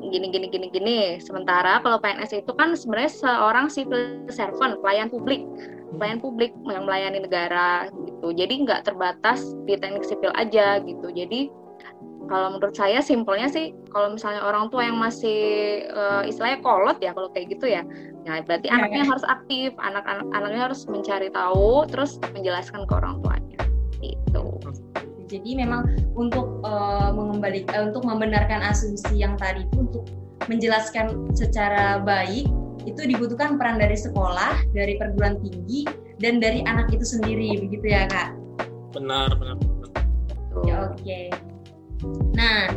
gini 0.07 0.27
gini 0.31 0.47
gini 0.47 0.67
gini. 0.69 0.99
Sementara 1.19 1.81
kalau 1.81 1.97
PNS 1.99 2.43
itu 2.45 2.51
kan 2.55 2.75
sebenarnya 2.77 3.11
seorang 3.11 3.67
civil 3.67 4.27
servant, 4.29 4.79
pelayan 4.79 5.09
publik 5.11 5.43
pelayan 5.95 6.19
publik 6.19 6.51
yang 6.67 6.83
melayani 6.83 7.23
negara 7.23 7.87
gitu 8.05 8.35
jadi 8.35 8.53
nggak 8.67 8.81
terbatas 8.83 9.55
di 9.63 9.79
teknik 9.79 10.03
sipil 10.03 10.35
aja 10.35 10.83
gitu 10.83 11.07
jadi 11.15 11.47
kalau 12.25 12.57
menurut 12.57 12.75
saya 12.75 12.99
simpelnya 12.99 13.47
sih 13.47 13.71
kalau 13.93 14.17
misalnya 14.17 14.41
orang 14.43 14.67
tua 14.73 14.83
yang 14.89 14.97
masih 14.97 15.39
uh, 15.93 16.25
istilahnya 16.25 16.59
kolot 16.65 16.97
ya 16.99 17.13
kalau 17.13 17.29
kayak 17.31 17.53
gitu 17.53 17.69
ya 17.69 17.85
ya 18.27 18.43
berarti 18.43 18.67
ya, 18.67 18.75
anaknya 18.81 19.03
ya. 19.05 19.09
harus 19.13 19.25
aktif 19.29 19.69
anak-anak 19.79 20.27
anaknya 20.35 20.61
harus 20.67 20.81
mencari 20.89 21.29
tahu 21.31 21.87
terus 21.87 22.19
menjelaskan 22.35 22.83
ke 22.83 22.93
orang 22.97 23.21
tuanya 23.23 23.59
itu 24.03 24.45
jadi 25.27 25.49
memang 25.63 25.87
untuk 26.15 26.63
uh, 26.63 27.11
mengembalikan 27.11 27.75
uh, 27.75 27.83
untuk 27.91 28.03
membenarkan 28.03 28.63
asumsi 28.63 29.19
yang 29.19 29.35
tadi 29.39 29.63
itu 29.63 29.77
untuk 29.83 30.03
menjelaskan 30.47 31.31
secara 31.35 31.99
baik 31.99 32.47
itu 32.87 33.03
dibutuhkan 33.03 33.59
peran 33.59 33.75
dari 33.75 33.99
sekolah, 33.99 34.63
dari 34.71 34.95
perguruan 34.95 35.35
tinggi, 35.43 35.83
dan 36.23 36.39
dari 36.39 36.63
anak 36.63 36.87
itu 36.95 37.03
sendiri, 37.03 37.59
begitu 37.67 37.83
ya 37.83 38.07
kak? 38.07 38.31
Benar, 38.95 39.35
benar. 39.35 39.59
benar. 39.59 39.91
Ya, 40.63 40.87
Oke. 40.87 41.03
Okay. 41.03 41.46
Nah, 42.37 42.69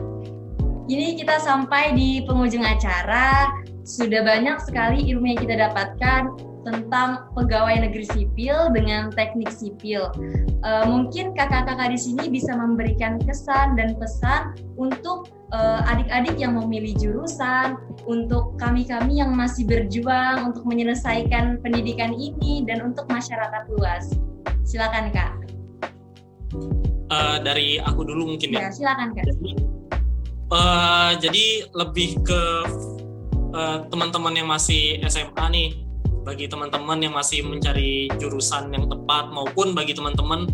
ini 0.90 1.14
kita 1.14 1.38
sampai 1.38 1.94
di 1.94 2.24
penghujung 2.24 2.64
acara. 2.64 3.52
Sudah 3.84 4.22
banyak 4.22 4.60
sekali 4.62 5.08
ilmu 5.10 5.34
yang 5.34 5.40
kita 5.40 5.56
dapatkan 5.56 6.50
tentang 6.60 7.32
pegawai 7.32 7.88
negeri 7.88 8.04
sipil 8.04 8.68
dengan 8.76 9.08
teknik 9.12 9.48
sipil. 9.48 10.12
Uh, 10.60 10.84
mungkin 10.84 11.32
kakak-kakak 11.32 11.96
di 11.96 11.98
sini 11.98 12.28
bisa 12.28 12.52
memberikan 12.52 13.16
kesan 13.24 13.80
dan 13.80 13.96
pesan 13.96 14.52
untuk 14.76 15.32
uh, 15.56 15.80
adik-adik 15.88 16.36
yang 16.36 16.60
memilih 16.60 16.92
jurusan, 17.00 17.80
untuk 18.04 18.60
kami-kami 18.60 19.24
yang 19.24 19.32
masih 19.32 19.64
berjuang 19.64 20.52
untuk 20.52 20.68
menyelesaikan 20.68 21.64
pendidikan 21.64 22.12
ini 22.12 22.60
dan 22.68 22.84
untuk 22.84 23.08
masyarakat 23.08 23.64
luas. 23.72 24.12
Silakan 24.68 25.08
kak. 25.16 25.39
Uh, 27.10 27.42
dari 27.42 27.82
aku 27.82 28.06
dulu 28.06 28.34
mungkin 28.34 28.54
ya. 28.54 28.66
ya 28.66 28.70
silakan 28.70 29.10
kak. 29.14 29.26
Jadi, 29.26 29.50
uh, 30.54 31.10
jadi 31.18 31.46
lebih 31.74 32.10
ke 32.22 32.42
teman-teman 33.90 34.30
uh, 34.30 34.38
yang 34.38 34.48
masih 34.48 35.02
SMA 35.10 35.46
nih, 35.50 35.68
bagi 36.22 36.46
teman-teman 36.46 36.98
yang 37.02 37.14
masih 37.16 37.42
mencari 37.42 38.06
jurusan 38.20 38.70
yang 38.70 38.86
tepat 38.86 39.34
maupun 39.34 39.74
bagi 39.74 39.90
teman-teman 39.96 40.46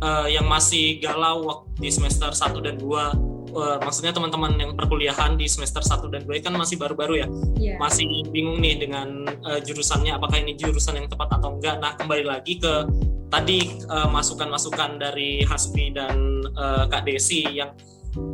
uh, 0.00 0.26
yang 0.30 0.48
masih 0.48 1.02
galau 1.04 1.68
di 1.76 1.92
semester 1.92 2.32
1 2.32 2.64
dan 2.64 2.80
2 2.80 3.30
uh, 3.54 3.78
maksudnya 3.82 4.14
teman-teman 4.14 4.54
yang 4.56 4.72
perkuliahan 4.78 5.34
di 5.34 5.46
semester 5.50 5.82
1 5.82 6.10
dan 6.10 6.22
2 6.26 6.44
kan 6.44 6.54
masih 6.54 6.78
baru-baru 6.78 7.26
ya. 7.26 7.28
Yeah. 7.58 7.78
Masih 7.78 8.06
bingung 8.30 8.62
nih 8.62 8.78
dengan 8.80 9.26
uh, 9.46 9.58
jurusannya 9.62 10.14
apakah 10.14 10.38
ini 10.40 10.54
jurusan 10.54 10.98
yang 10.98 11.08
tepat 11.10 11.28
atau 11.38 11.58
enggak. 11.58 11.78
Nah, 11.82 11.94
kembali 11.98 12.24
lagi 12.26 12.58
ke 12.58 12.86
tadi 13.30 13.78
masukan 13.86 14.10
masukan-masukan 14.50 14.90
dari 14.98 15.46
Hasbi 15.46 15.94
dan 15.94 16.44
uh, 16.58 16.84
Kak 16.90 17.06
Desi 17.06 17.46
yang 17.46 17.70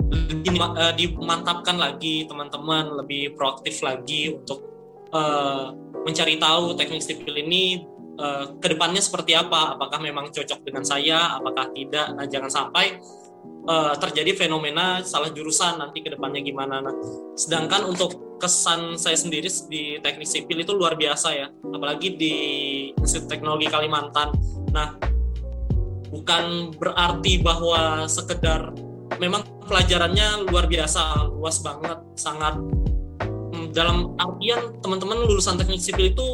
lebih 0.09 0.57
uh, 0.57 0.93
dimantapkan 0.97 1.77
lagi 1.77 2.25
teman-teman 2.25 2.97
lebih 3.05 3.37
proaktif 3.37 3.85
lagi 3.85 4.33
untuk 4.33 4.65
uh, 5.13 5.77
mencari 6.03 6.41
tahu 6.41 6.75
teknik 6.81 7.05
sipil 7.05 7.37
ini 7.37 7.85
uh, 8.17 8.57
ke 8.57 8.73
depannya 8.73 9.05
seperti 9.05 9.37
apa 9.37 9.77
apakah 9.77 10.01
memang 10.01 10.33
cocok 10.33 10.65
dengan 10.65 10.83
saya 10.83 11.37
apakah 11.37 11.69
tidak 11.77 12.17
nah 12.17 12.25
jangan 12.25 12.49
sampai 12.49 12.97
uh, 13.69 13.95
terjadi 14.01 14.33
fenomena 14.47 15.03
salah 15.05 15.31
jurusan 15.31 15.79
nanti 15.79 16.01
ke 16.01 16.15
depannya 16.15 16.41
gimana. 16.41 16.81
Nah 16.81 16.95
sedangkan 17.37 17.85
untuk 17.91 18.26
kesan 18.37 19.01
saya 19.01 19.17
sendiri 19.17 19.49
di 19.69 19.97
teknik 20.01 20.29
sipil 20.29 20.61
itu 20.61 20.73
luar 20.77 20.95
biasa 20.95 21.29
ya. 21.33 21.49
Apalagi 21.73 22.17
di 22.17 22.35
Institut 22.97 23.29
Teknologi 23.33 23.69
Kalimantan. 23.69 24.33
Nah 24.73 24.97
bukan 26.13 26.73
berarti 26.77 27.43
bahwa 27.43 28.07
sekedar 28.07 28.73
memang 29.19 29.45
pelajarannya 29.67 30.49
luar 30.51 30.67
biasa 30.67 31.31
luas 31.35 31.63
banget 31.63 31.99
sangat 32.19 32.59
hmm, 33.25 33.75
dalam 33.75 34.15
artian 34.19 34.75
teman-teman 34.83 35.27
lulusan 35.27 35.59
teknik 35.59 35.83
sipil 35.83 36.13
itu 36.15 36.27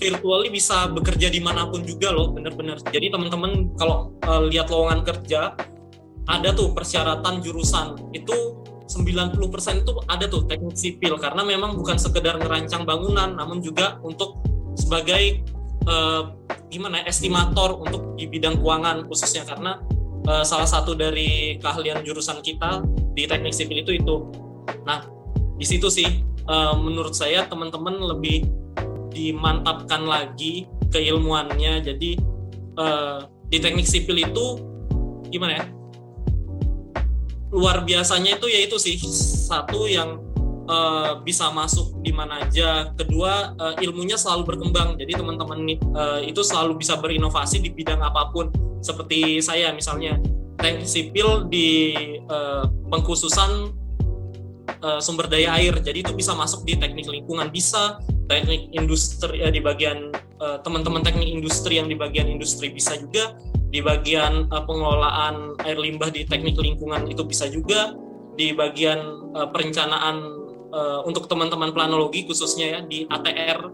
virtually 0.00 0.48
bisa 0.48 0.88
bekerja 0.88 1.28
di 1.28 1.42
mana 1.42 1.68
pun 1.68 1.84
juga 1.84 2.08
loh 2.14 2.32
bener-bener. 2.32 2.80
Jadi 2.88 3.12
teman-teman 3.12 3.68
kalau 3.76 4.16
uh, 4.24 4.48
lihat 4.48 4.72
lowongan 4.72 5.04
kerja 5.04 5.52
ada 6.30 6.48
tuh 6.54 6.72
persyaratan 6.72 7.44
jurusan. 7.44 7.98
Itu 8.16 8.64
90% 8.90 9.86
itu 9.86 9.92
ada 10.10 10.26
tuh 10.26 10.42
teknik 10.50 10.74
sipil 10.74 11.14
karena 11.22 11.46
memang 11.46 11.78
bukan 11.78 11.94
sekedar 11.94 12.42
ngerancang 12.42 12.82
bangunan 12.82 13.38
namun 13.38 13.62
juga 13.62 14.02
untuk 14.02 14.42
sebagai 14.74 15.46
uh, 15.86 16.34
gimana 16.66 17.06
ya, 17.06 17.14
estimator 17.14 17.78
untuk 17.78 18.18
di 18.18 18.26
bidang 18.26 18.58
keuangan 18.58 19.06
khususnya 19.06 19.46
karena 19.46 19.78
uh, 20.26 20.42
salah 20.42 20.66
satu 20.66 20.98
dari 20.98 21.58
keahlian 21.62 22.02
jurusan 22.02 22.42
kita 22.42 22.82
di 23.14 23.30
teknik 23.30 23.54
sipil 23.54 23.86
itu 23.86 24.02
itu. 24.02 24.16
Nah, 24.82 25.06
di 25.54 25.66
situ 25.66 25.86
sih 25.86 26.26
uh, 26.50 26.74
menurut 26.74 27.14
saya 27.14 27.46
teman-teman 27.46 27.94
lebih 27.94 28.46
dimantapkan 29.10 30.06
lagi 30.06 30.66
keilmuannya. 30.90 31.82
Jadi 31.82 32.18
di 33.52 33.58
teknik 33.60 33.84
sipil 33.84 34.24
itu 34.24 34.56
gimana 35.28 35.60
ya? 35.60 35.64
Luar 37.50 37.82
biasanya 37.82 38.38
itu 38.38 38.46
yaitu 38.46 38.78
sih 38.78 38.96
satu 39.50 39.90
yang 39.90 40.22
uh, 40.70 41.18
bisa 41.26 41.50
masuk 41.50 41.98
di 41.98 42.14
mana 42.14 42.46
aja. 42.46 42.94
Kedua, 42.94 43.58
uh, 43.58 43.74
ilmunya 43.82 44.14
selalu 44.14 44.54
berkembang. 44.54 44.94
Jadi 44.94 45.18
teman-teman 45.18 45.58
uh, 45.94 46.20
itu 46.22 46.40
selalu 46.46 46.78
bisa 46.78 46.94
berinovasi 46.98 47.58
di 47.58 47.74
bidang 47.74 47.98
apa 47.98 48.30
pun. 48.30 48.54
Seperti 48.80 49.42
saya 49.42 49.74
misalnya, 49.74 50.16
teknik 50.62 50.86
sipil 50.86 51.50
di 51.50 51.92
uh, 52.30 52.70
pengkhususan 52.88 53.74
uh, 54.80 55.00
sumber 55.02 55.26
daya 55.26 55.58
air. 55.58 55.74
Jadi 55.82 56.06
itu 56.06 56.14
bisa 56.14 56.32
masuk 56.38 56.62
di 56.62 56.78
teknik 56.78 57.10
lingkungan, 57.10 57.50
bisa 57.50 57.98
teknik 58.30 58.70
industri 58.70 59.42
uh, 59.42 59.50
di 59.50 59.58
bagian 59.58 60.14
teman-teman 60.40 61.04
teknik 61.04 61.28
industri 61.28 61.76
yang 61.76 61.84
di 61.84 61.92
bagian 61.92 62.24
industri 62.24 62.72
bisa 62.72 62.96
juga 62.96 63.36
di 63.70 63.78
bagian 63.78 64.50
uh, 64.50 64.66
pengelolaan 64.66 65.54
air 65.62 65.78
limbah 65.78 66.10
di 66.10 66.26
teknik 66.26 66.58
lingkungan 66.58 67.06
itu 67.06 67.22
bisa 67.22 67.46
juga 67.46 67.94
di 68.34 68.50
bagian 68.50 68.98
uh, 69.32 69.46
perencanaan 69.46 70.16
uh, 70.74 71.00
untuk 71.06 71.30
teman-teman 71.30 71.70
planologi 71.70 72.26
khususnya 72.26 72.66
ya 72.66 72.80
di 72.82 73.06
ATR 73.06 73.70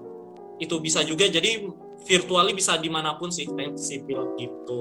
itu 0.60 0.76
bisa 0.80 1.00
juga 1.04 1.28
jadi 1.28 1.64
virtually 2.04 2.52
bisa 2.52 2.76
di 2.76 2.92
mana 2.92 3.16
pun 3.16 3.32
sih 3.32 3.48
teknik 3.48 3.80
sipil 3.80 4.36
gitu. 4.36 4.80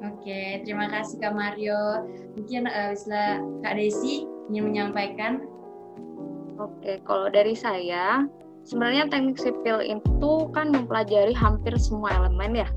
Oke, 0.00 0.64
terima 0.64 0.88
kasih 0.88 1.20
Kak 1.20 1.34
Mario. 1.34 2.06
Mungkin 2.38 2.70
uh, 2.70 2.94
bisa 2.94 3.42
Kak 3.66 3.74
Desi 3.76 4.24
ingin 4.48 4.72
menyampaikan. 4.72 5.44
Oke, 6.56 7.02
kalau 7.04 7.28
dari 7.28 7.52
saya, 7.52 8.24
sebenarnya 8.64 9.08
teknik 9.08 9.38
sipil 9.40 9.80
itu 9.80 10.32
kan 10.52 10.72
mempelajari 10.72 11.32
hampir 11.32 11.74
semua 11.80 12.12
elemen 12.14 12.66
ya. 12.66 12.68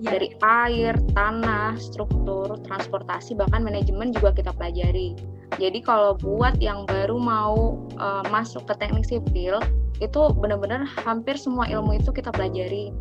ya. 0.00 0.16
Dari 0.16 0.28
air, 0.40 0.94
tanah, 1.12 1.76
struktur, 1.76 2.56
transportasi, 2.64 3.36
bahkan 3.36 3.64
manajemen 3.64 4.12
juga 4.14 4.32
kita 4.32 4.52
pelajari. 4.56 5.16
Jadi 5.58 5.82
kalau 5.82 6.14
buat 6.16 6.56
yang 6.62 6.86
baru 6.86 7.18
mau 7.18 7.76
uh, 7.98 8.24
masuk 8.30 8.64
ke 8.70 8.74
teknik 8.78 9.04
sipil 9.04 9.58
itu 10.00 10.20
benar-benar 10.40 10.88
hampir 11.04 11.36
semua 11.36 11.68
ilmu 11.68 12.00
itu 12.00 12.08
kita 12.14 12.32
pelajari. 12.32 12.94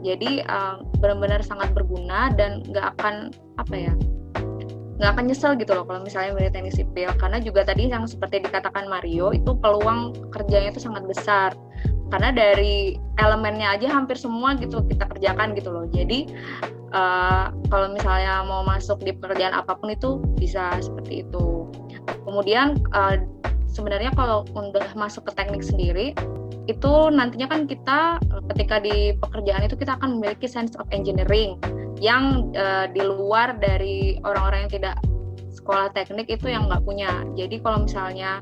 Jadi 0.00 0.46
uh, 0.46 0.80
benar-benar 1.02 1.42
sangat 1.42 1.74
berguna 1.74 2.30
dan 2.32 2.62
nggak 2.70 2.94
akan 2.96 3.34
apa 3.58 3.74
ya 3.74 3.92
nggak 4.96 5.10
akan 5.12 5.24
nyesel 5.28 5.52
gitu 5.60 5.76
loh 5.76 5.84
kalau 5.84 6.00
misalnya 6.04 6.32
milih 6.36 6.52
teknik 6.52 6.74
sipil. 6.74 7.10
Karena 7.20 7.38
juga 7.40 7.64
tadi 7.68 7.88
yang 7.88 8.08
seperti 8.08 8.44
dikatakan 8.44 8.88
Mario 8.88 9.32
itu 9.32 9.52
peluang 9.56 10.16
kerjanya 10.32 10.72
itu 10.72 10.80
sangat 10.80 11.04
besar. 11.04 11.50
Karena 12.08 12.30
dari 12.30 12.96
elemennya 13.18 13.76
aja 13.76 13.90
hampir 13.90 14.14
semua 14.16 14.54
gitu 14.56 14.80
kita 14.86 15.04
kerjakan 15.10 15.52
gitu 15.58 15.68
loh. 15.74 15.84
Jadi 15.90 16.30
uh, 16.94 17.52
kalau 17.68 17.92
misalnya 17.92 18.46
mau 18.46 18.62
masuk 18.62 19.02
di 19.02 19.12
pekerjaan 19.12 19.52
apa 19.52 19.76
pun 19.76 19.92
itu 19.92 20.22
bisa 20.38 20.78
seperti 20.80 21.26
itu. 21.26 21.68
Kemudian 22.24 22.78
uh, 22.94 23.20
sebenarnya 23.68 24.14
kalau 24.16 24.48
udah 24.56 24.96
masuk 24.96 25.28
ke 25.28 25.32
teknik 25.36 25.60
sendiri 25.60 26.16
itu 26.66 26.92
nantinya 27.14 27.46
kan 27.46 27.68
kita 27.70 28.18
ketika 28.54 28.82
di 28.82 29.14
pekerjaan 29.22 29.62
itu 29.62 29.78
kita 29.78 29.94
akan 29.94 30.18
memiliki 30.18 30.50
sense 30.50 30.74
of 30.82 30.86
engineering 30.90 31.54
yang 32.02 32.52
uh, 32.52 32.86
di 32.90 33.00
luar 33.00 33.56
dari 33.56 34.20
orang-orang 34.22 34.68
yang 34.68 34.72
tidak 34.82 34.96
sekolah 35.56 35.90
teknik 35.96 36.28
itu 36.28 36.52
yang 36.52 36.68
nggak 36.68 36.84
punya. 36.84 37.24
Jadi 37.34 37.58
kalau 37.64 37.88
misalnya 37.88 38.38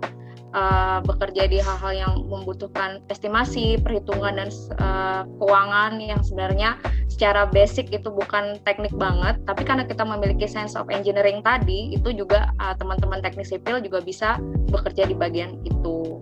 uh, 0.54 0.98
bekerja 1.02 1.46
di 1.46 1.58
hal-hal 1.62 1.92
yang 1.94 2.12
membutuhkan 2.26 3.02
estimasi, 3.08 3.78
perhitungan 3.80 4.38
dan 4.38 4.50
uh, 4.82 5.22
keuangan 5.38 6.02
yang 6.02 6.20
sebenarnya 6.20 6.76
secara 7.10 7.46
basic 7.46 7.94
itu 7.94 8.10
bukan 8.10 8.58
teknik 8.66 8.90
banget, 8.98 9.38
tapi 9.46 9.62
karena 9.62 9.86
kita 9.86 10.02
memiliki 10.02 10.50
sense 10.50 10.74
of 10.74 10.90
engineering 10.90 11.38
tadi, 11.46 11.94
itu 11.94 12.10
juga 12.10 12.50
uh, 12.58 12.74
teman-teman 12.74 13.22
teknik 13.22 13.46
sipil 13.46 13.78
juga 13.78 14.02
bisa 14.02 14.36
bekerja 14.70 15.06
di 15.06 15.14
bagian 15.14 15.54
itu, 15.62 16.18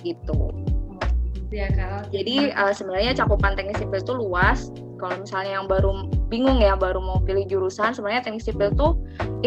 gitu. 0.00 0.50
Ya, 1.50 1.66
kalau 1.74 2.06
Jadi 2.08 2.54
uh, 2.54 2.72
sebenarnya 2.72 3.12
cakupan 3.12 3.58
teknik 3.58 3.76
sipil 3.76 4.00
itu 4.00 4.14
luas. 4.16 4.72
Kalau 5.00 5.16
misalnya 5.16 5.56
yang 5.56 5.66
baru 5.66 5.90
bingung 6.28 6.60
ya, 6.60 6.76
baru 6.76 7.00
mau 7.00 7.18
pilih 7.24 7.48
jurusan, 7.48 7.96
sebenarnya 7.96 8.20
teknik 8.20 8.44
sipil 8.44 8.68
itu 8.68 8.88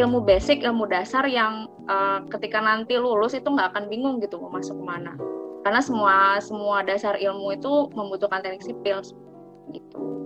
ilmu 0.02 0.26
basic, 0.26 0.66
ilmu 0.66 0.90
dasar 0.90 1.30
yang 1.30 1.70
uh, 1.86 2.26
ketika 2.34 2.58
nanti 2.58 2.98
lulus 2.98 3.38
itu 3.38 3.46
nggak 3.46 3.78
akan 3.78 3.86
bingung 3.86 4.18
gitu 4.18 4.42
mau 4.42 4.50
masuk 4.50 4.74
ke 4.82 4.84
mana. 4.84 5.14
Karena 5.62 5.80
semua 5.80 6.42
semua 6.42 6.82
dasar 6.82 7.16
ilmu 7.22 7.54
itu 7.54 7.88
membutuhkan 7.94 8.42
teknik 8.42 8.66
sipil 8.66 9.00
gitu. 9.72 10.24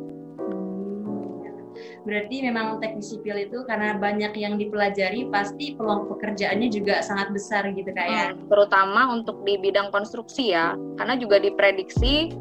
Berarti 2.07 2.39
memang 2.39 2.79
teknik 2.79 3.03
sipil 3.03 3.35
itu 3.37 3.67
karena 3.67 3.99
banyak 3.99 4.33
yang 4.39 4.55
dipelajari 4.55 5.27
pasti 5.27 5.75
peluang 5.75 6.07
pekerjaannya 6.07 6.71
juga 6.71 7.03
sangat 7.03 7.35
besar 7.35 7.67
gitu 7.75 7.91
kayak. 7.91 8.33
Hmm, 8.33 8.47
terutama 8.47 9.11
untuk 9.11 9.43
di 9.43 9.59
bidang 9.59 9.91
konstruksi 9.91 10.55
ya. 10.55 10.73
Karena 10.97 11.19
juga 11.19 11.37
diprediksi 11.37 12.31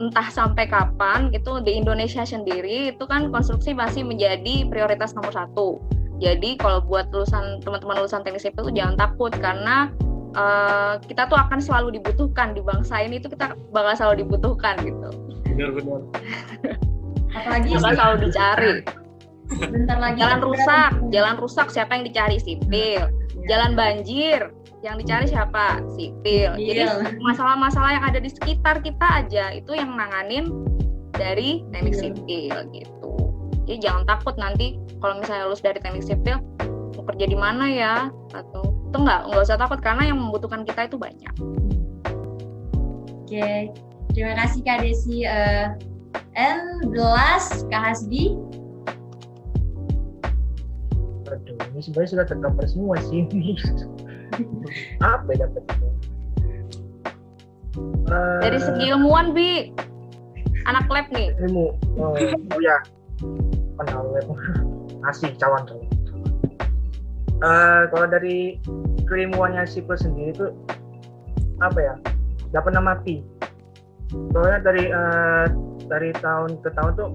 entah 0.00 0.32
sampai 0.32 0.64
kapan 0.64 1.28
itu 1.36 1.60
di 1.60 1.76
Indonesia 1.76 2.24
sendiri 2.24 2.96
itu 2.96 3.04
kan 3.04 3.28
konstruksi 3.28 3.76
masih 3.76 4.02
menjadi 4.02 4.64
prioritas 4.66 5.12
nomor 5.12 5.30
satu. 5.30 5.76
Jadi 6.20 6.56
kalau 6.56 6.80
buat 6.84 7.12
lulusan 7.12 7.60
teman-teman 7.60 8.00
lulusan 8.00 8.24
teknik 8.24 8.40
sipil 8.40 8.68
itu 8.68 8.80
jangan 8.80 8.96
takut 8.96 9.32
karena 9.36 9.92
uh, 10.36 10.96
kita 11.04 11.28
tuh 11.28 11.36
akan 11.36 11.60
selalu 11.60 12.00
dibutuhkan 12.00 12.56
di 12.56 12.64
bangsa 12.64 13.04
ini 13.04 13.20
itu 13.20 13.28
kita 13.28 13.56
bakal 13.72 13.92
selalu 13.96 14.24
dibutuhkan 14.24 14.80
gitu. 14.84 15.08
Benar-benar. 15.52 16.00
Apalagi 17.36 17.68
bakal 17.76 17.92
selalu 17.92 18.16
dicari. 18.28 18.74
Bentar 19.50 19.98
lagi 19.98 20.18
jalan 20.22 20.40
rusak, 20.46 20.92
jalan 21.10 21.36
rusak 21.36 21.66
siapa 21.68 21.98
yang 21.98 22.04
dicari 22.08 22.36
sipil. 22.40 23.04
Ya. 23.04 23.06
Jalan 23.48 23.74
banjir, 23.74 24.52
yang 24.80 24.96
dicari 24.96 25.28
siapa? 25.28 25.84
Sipil. 25.96 26.56
Jadi 26.56 26.82
masalah-masalah 27.20 28.00
yang 28.00 28.04
ada 28.04 28.18
di 28.20 28.32
sekitar 28.32 28.80
kita 28.80 29.24
aja 29.24 29.52
itu 29.52 29.76
yang 29.76 29.92
nanganin 29.92 30.48
dari 31.12 31.60
teknik 31.68 31.94
iya. 31.96 32.00
sipil 32.00 32.54
gitu. 32.72 33.12
Jadi 33.68 33.78
jangan 33.84 34.02
takut 34.08 34.34
nanti 34.40 34.80
kalau 35.04 35.20
misalnya 35.20 35.52
lulus 35.52 35.60
dari 35.60 35.78
teknik 35.78 36.04
sipil 36.04 36.40
mau 36.96 37.04
kerja 37.06 37.24
di 37.28 37.36
mana 37.36 37.64
ya 37.68 37.94
atau 38.32 38.72
itu 38.90 38.96
enggak 38.98 39.20
nggak 39.30 39.42
usah 39.46 39.60
takut 39.60 39.78
karena 39.78 40.10
yang 40.10 40.18
membutuhkan 40.18 40.64
kita 40.64 40.88
itu 40.88 40.96
banyak. 40.96 41.34
Oke, 43.22 43.70
terima 44.10 44.34
kasih 44.34 44.60
Kak 44.66 44.82
Desi. 44.82 45.22
Uh, 45.22 45.76
and 46.34 46.90
the 46.90 47.04
last 47.04 47.68
Kak 47.70 47.94
Hasbi 47.94 48.34
aduh 51.40 51.56
ini 51.72 51.80
sebenarnya 51.80 52.10
sudah 52.12 52.26
tercover 52.28 52.66
semua 52.68 52.94
sih. 53.08 53.24
Apa 55.04 55.30
ya 55.34 55.48
dapetnya 55.48 55.90
uh, 58.08 58.40
dari 58.44 58.58
segi 58.60 58.84
ilmuwan 58.92 59.32
bi. 59.32 59.72
Anak 60.68 60.92
lab 60.92 61.08
nih. 61.08 61.32
Ilmu 61.40 61.72
oh, 61.96 62.12
oh 62.20 62.60
ya. 62.60 62.76
Kenal 63.80 64.04
lab. 64.12 64.28
Nasi 65.02 65.32
cawan 65.40 65.64
tuh 65.64 65.80
uh, 67.40 67.88
kalau 67.88 68.06
dari 68.08 68.60
keilmuannya 69.08 69.64
sipil 69.64 69.96
sendiri 69.96 70.36
itu 70.36 70.46
apa 71.60 71.78
ya? 71.80 71.94
Nggak 72.52 72.64
pernah 72.68 72.82
mati 72.94 73.24
soalnya 74.34 74.58
dari 74.66 74.84
uh, 74.90 75.46
dari 75.86 76.10
tahun 76.18 76.58
ke 76.66 76.70
tahun 76.74 76.92
tuh 76.98 77.10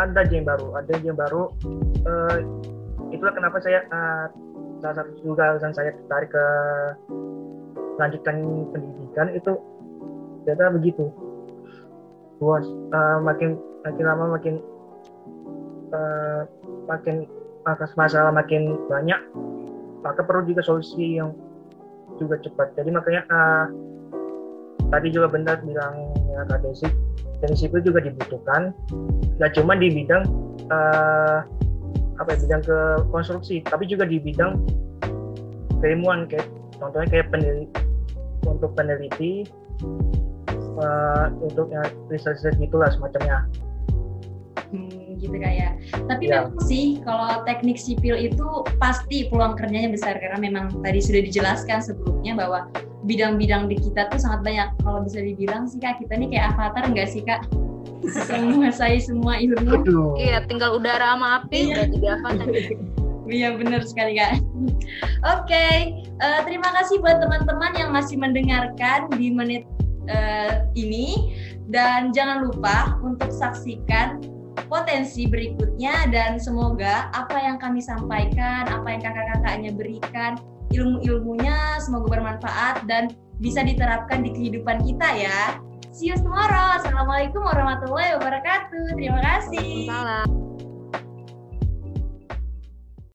ada 0.00 0.24
yang 0.28 0.48
baru 0.48 0.68
ada 0.80 0.92
yang 1.00 1.16
baru. 1.16 1.52
Uh, 2.06 2.38
itulah 3.26 3.42
kenapa 3.42 3.58
saya 3.58 3.82
uh, 3.90 4.30
salah 4.78 5.02
satu 5.02 5.18
juga 5.18 5.50
alasan 5.50 5.74
saya 5.74 5.90
tertarik 5.90 6.30
ke 6.30 6.46
lanjutkan 7.98 8.38
pendidikan 8.70 9.34
itu 9.34 9.52
ternyata 10.46 10.70
begitu. 10.78 11.10
Luas 12.38 12.62
uh, 12.94 13.18
makin 13.18 13.58
makin 13.82 14.04
lama 14.06 14.38
makin 14.38 14.62
uh, 15.90 16.46
makin 16.86 17.26
masalah 17.98 18.30
makin 18.30 18.78
banyak 18.86 19.18
maka 20.06 20.22
perlu 20.22 20.46
juga 20.46 20.62
solusi 20.62 21.18
yang 21.18 21.34
juga 22.22 22.38
cepat. 22.38 22.78
Jadi 22.78 22.94
makanya 22.94 23.26
uh, 23.26 23.66
tadi 24.94 25.10
juga 25.10 25.34
benar 25.34 25.66
bilang 25.66 26.14
ya 26.30 26.46
Kak 26.46 26.62
Desi 26.62 26.86
teknik 27.42 27.58
sipil 27.58 27.82
juga 27.82 28.06
dibutuhkan. 28.06 28.70
Nggak 29.42 29.58
cuma 29.58 29.74
di 29.74 29.90
bidang 29.90 30.22
uh, 30.70 31.42
apa 32.16 32.34
ya 32.34 32.38
bidang 32.44 32.62
ke 32.64 32.78
konstruksi 33.12 33.60
tapi 33.64 33.84
juga 33.88 34.08
di 34.08 34.20
bidang 34.20 34.60
keilmuan 35.80 36.24
kayak 36.26 36.48
contohnya 36.80 37.08
kayak 37.08 37.26
peneliti 37.32 37.80
untuk 38.46 38.70
peneliti 38.78 39.32
uh, 40.80 41.26
untuk 41.42 41.68
ya, 41.72 41.82
riset-riset 42.08 42.56
gitulah 42.56 42.88
semacamnya 42.92 43.44
hmm, 44.72 45.20
gitu 45.20 45.36
kayak 45.36 45.56
ya. 45.56 45.70
tapi 46.08 46.30
ya. 46.30 46.48
memang 46.48 46.60
sih 46.64 47.00
kalau 47.04 47.44
teknik 47.44 47.76
sipil 47.76 48.16
itu 48.16 48.64
pasti 48.80 49.28
peluang 49.28 49.56
kerjanya 49.58 49.92
besar 49.92 50.16
karena 50.16 50.38
memang 50.40 50.72
tadi 50.80 51.00
sudah 51.02 51.20
dijelaskan 51.24 51.84
sebelumnya 51.84 52.32
bahwa 52.36 52.60
bidang-bidang 53.06 53.70
di 53.70 53.78
kita 53.78 54.10
tuh 54.10 54.18
sangat 54.18 54.42
banyak. 54.42 54.68
Kalau 54.82 55.00
bisa 55.06 55.22
dibilang 55.22 55.70
sih 55.70 55.78
kak, 55.78 56.02
kita 56.02 56.18
nih 56.18 56.28
kayak 56.34 56.58
avatar 56.58 56.82
enggak 56.90 57.08
sih 57.08 57.22
kak? 57.22 57.46
Menguasai 58.30 59.00
semua 59.00 59.40
ilmu. 59.40 60.16
Iya, 60.20 60.44
tinggal 60.46 60.76
udara 60.76 61.16
sama 61.16 61.42
api 61.42 61.58
iya. 61.58 61.72
udah 61.72 61.86
jadi 61.90 62.06
avatar. 62.20 62.48
Iya 63.26 63.48
benar 63.58 63.82
sekali 63.82 64.14
kak. 64.14 64.38
Oke, 65.26 65.50
okay. 65.50 65.76
uh, 66.22 66.38
eh, 66.38 66.40
terima 66.46 66.70
kasih 66.78 67.02
buat 67.02 67.18
teman-teman 67.18 67.74
yang 67.74 67.90
masih 67.90 68.14
mendengarkan 68.22 69.10
di 69.18 69.34
menit 69.34 69.66
uh, 70.06 70.62
ini 70.78 71.34
dan 71.66 72.14
jangan 72.14 72.46
lupa 72.46 72.94
untuk 73.02 73.34
saksikan 73.34 74.22
potensi 74.70 75.26
berikutnya 75.26 76.10
dan 76.14 76.38
semoga 76.38 77.10
apa 77.14 77.38
yang 77.38 77.58
kami 77.58 77.82
sampaikan, 77.82 78.66
apa 78.70 78.86
yang 78.94 79.02
kakak-kakaknya 79.02 79.70
berikan 79.74 80.38
ilmu-ilmunya 80.74 81.78
semoga 81.82 82.18
bermanfaat 82.18 82.86
dan 82.90 83.14
bisa 83.38 83.62
diterapkan 83.62 84.24
di 84.24 84.30
kehidupan 84.32 84.82
kita 84.82 85.08
ya. 85.14 85.40
See 85.96 86.12
you 86.12 86.16
tomorrow. 86.20 86.76
Assalamualaikum 86.76 87.40
warahmatullahi 87.40 88.20
wabarakatuh. 88.20 89.00
Terima 89.00 89.16
kasih. 89.24 89.88
Salam. 89.88 90.45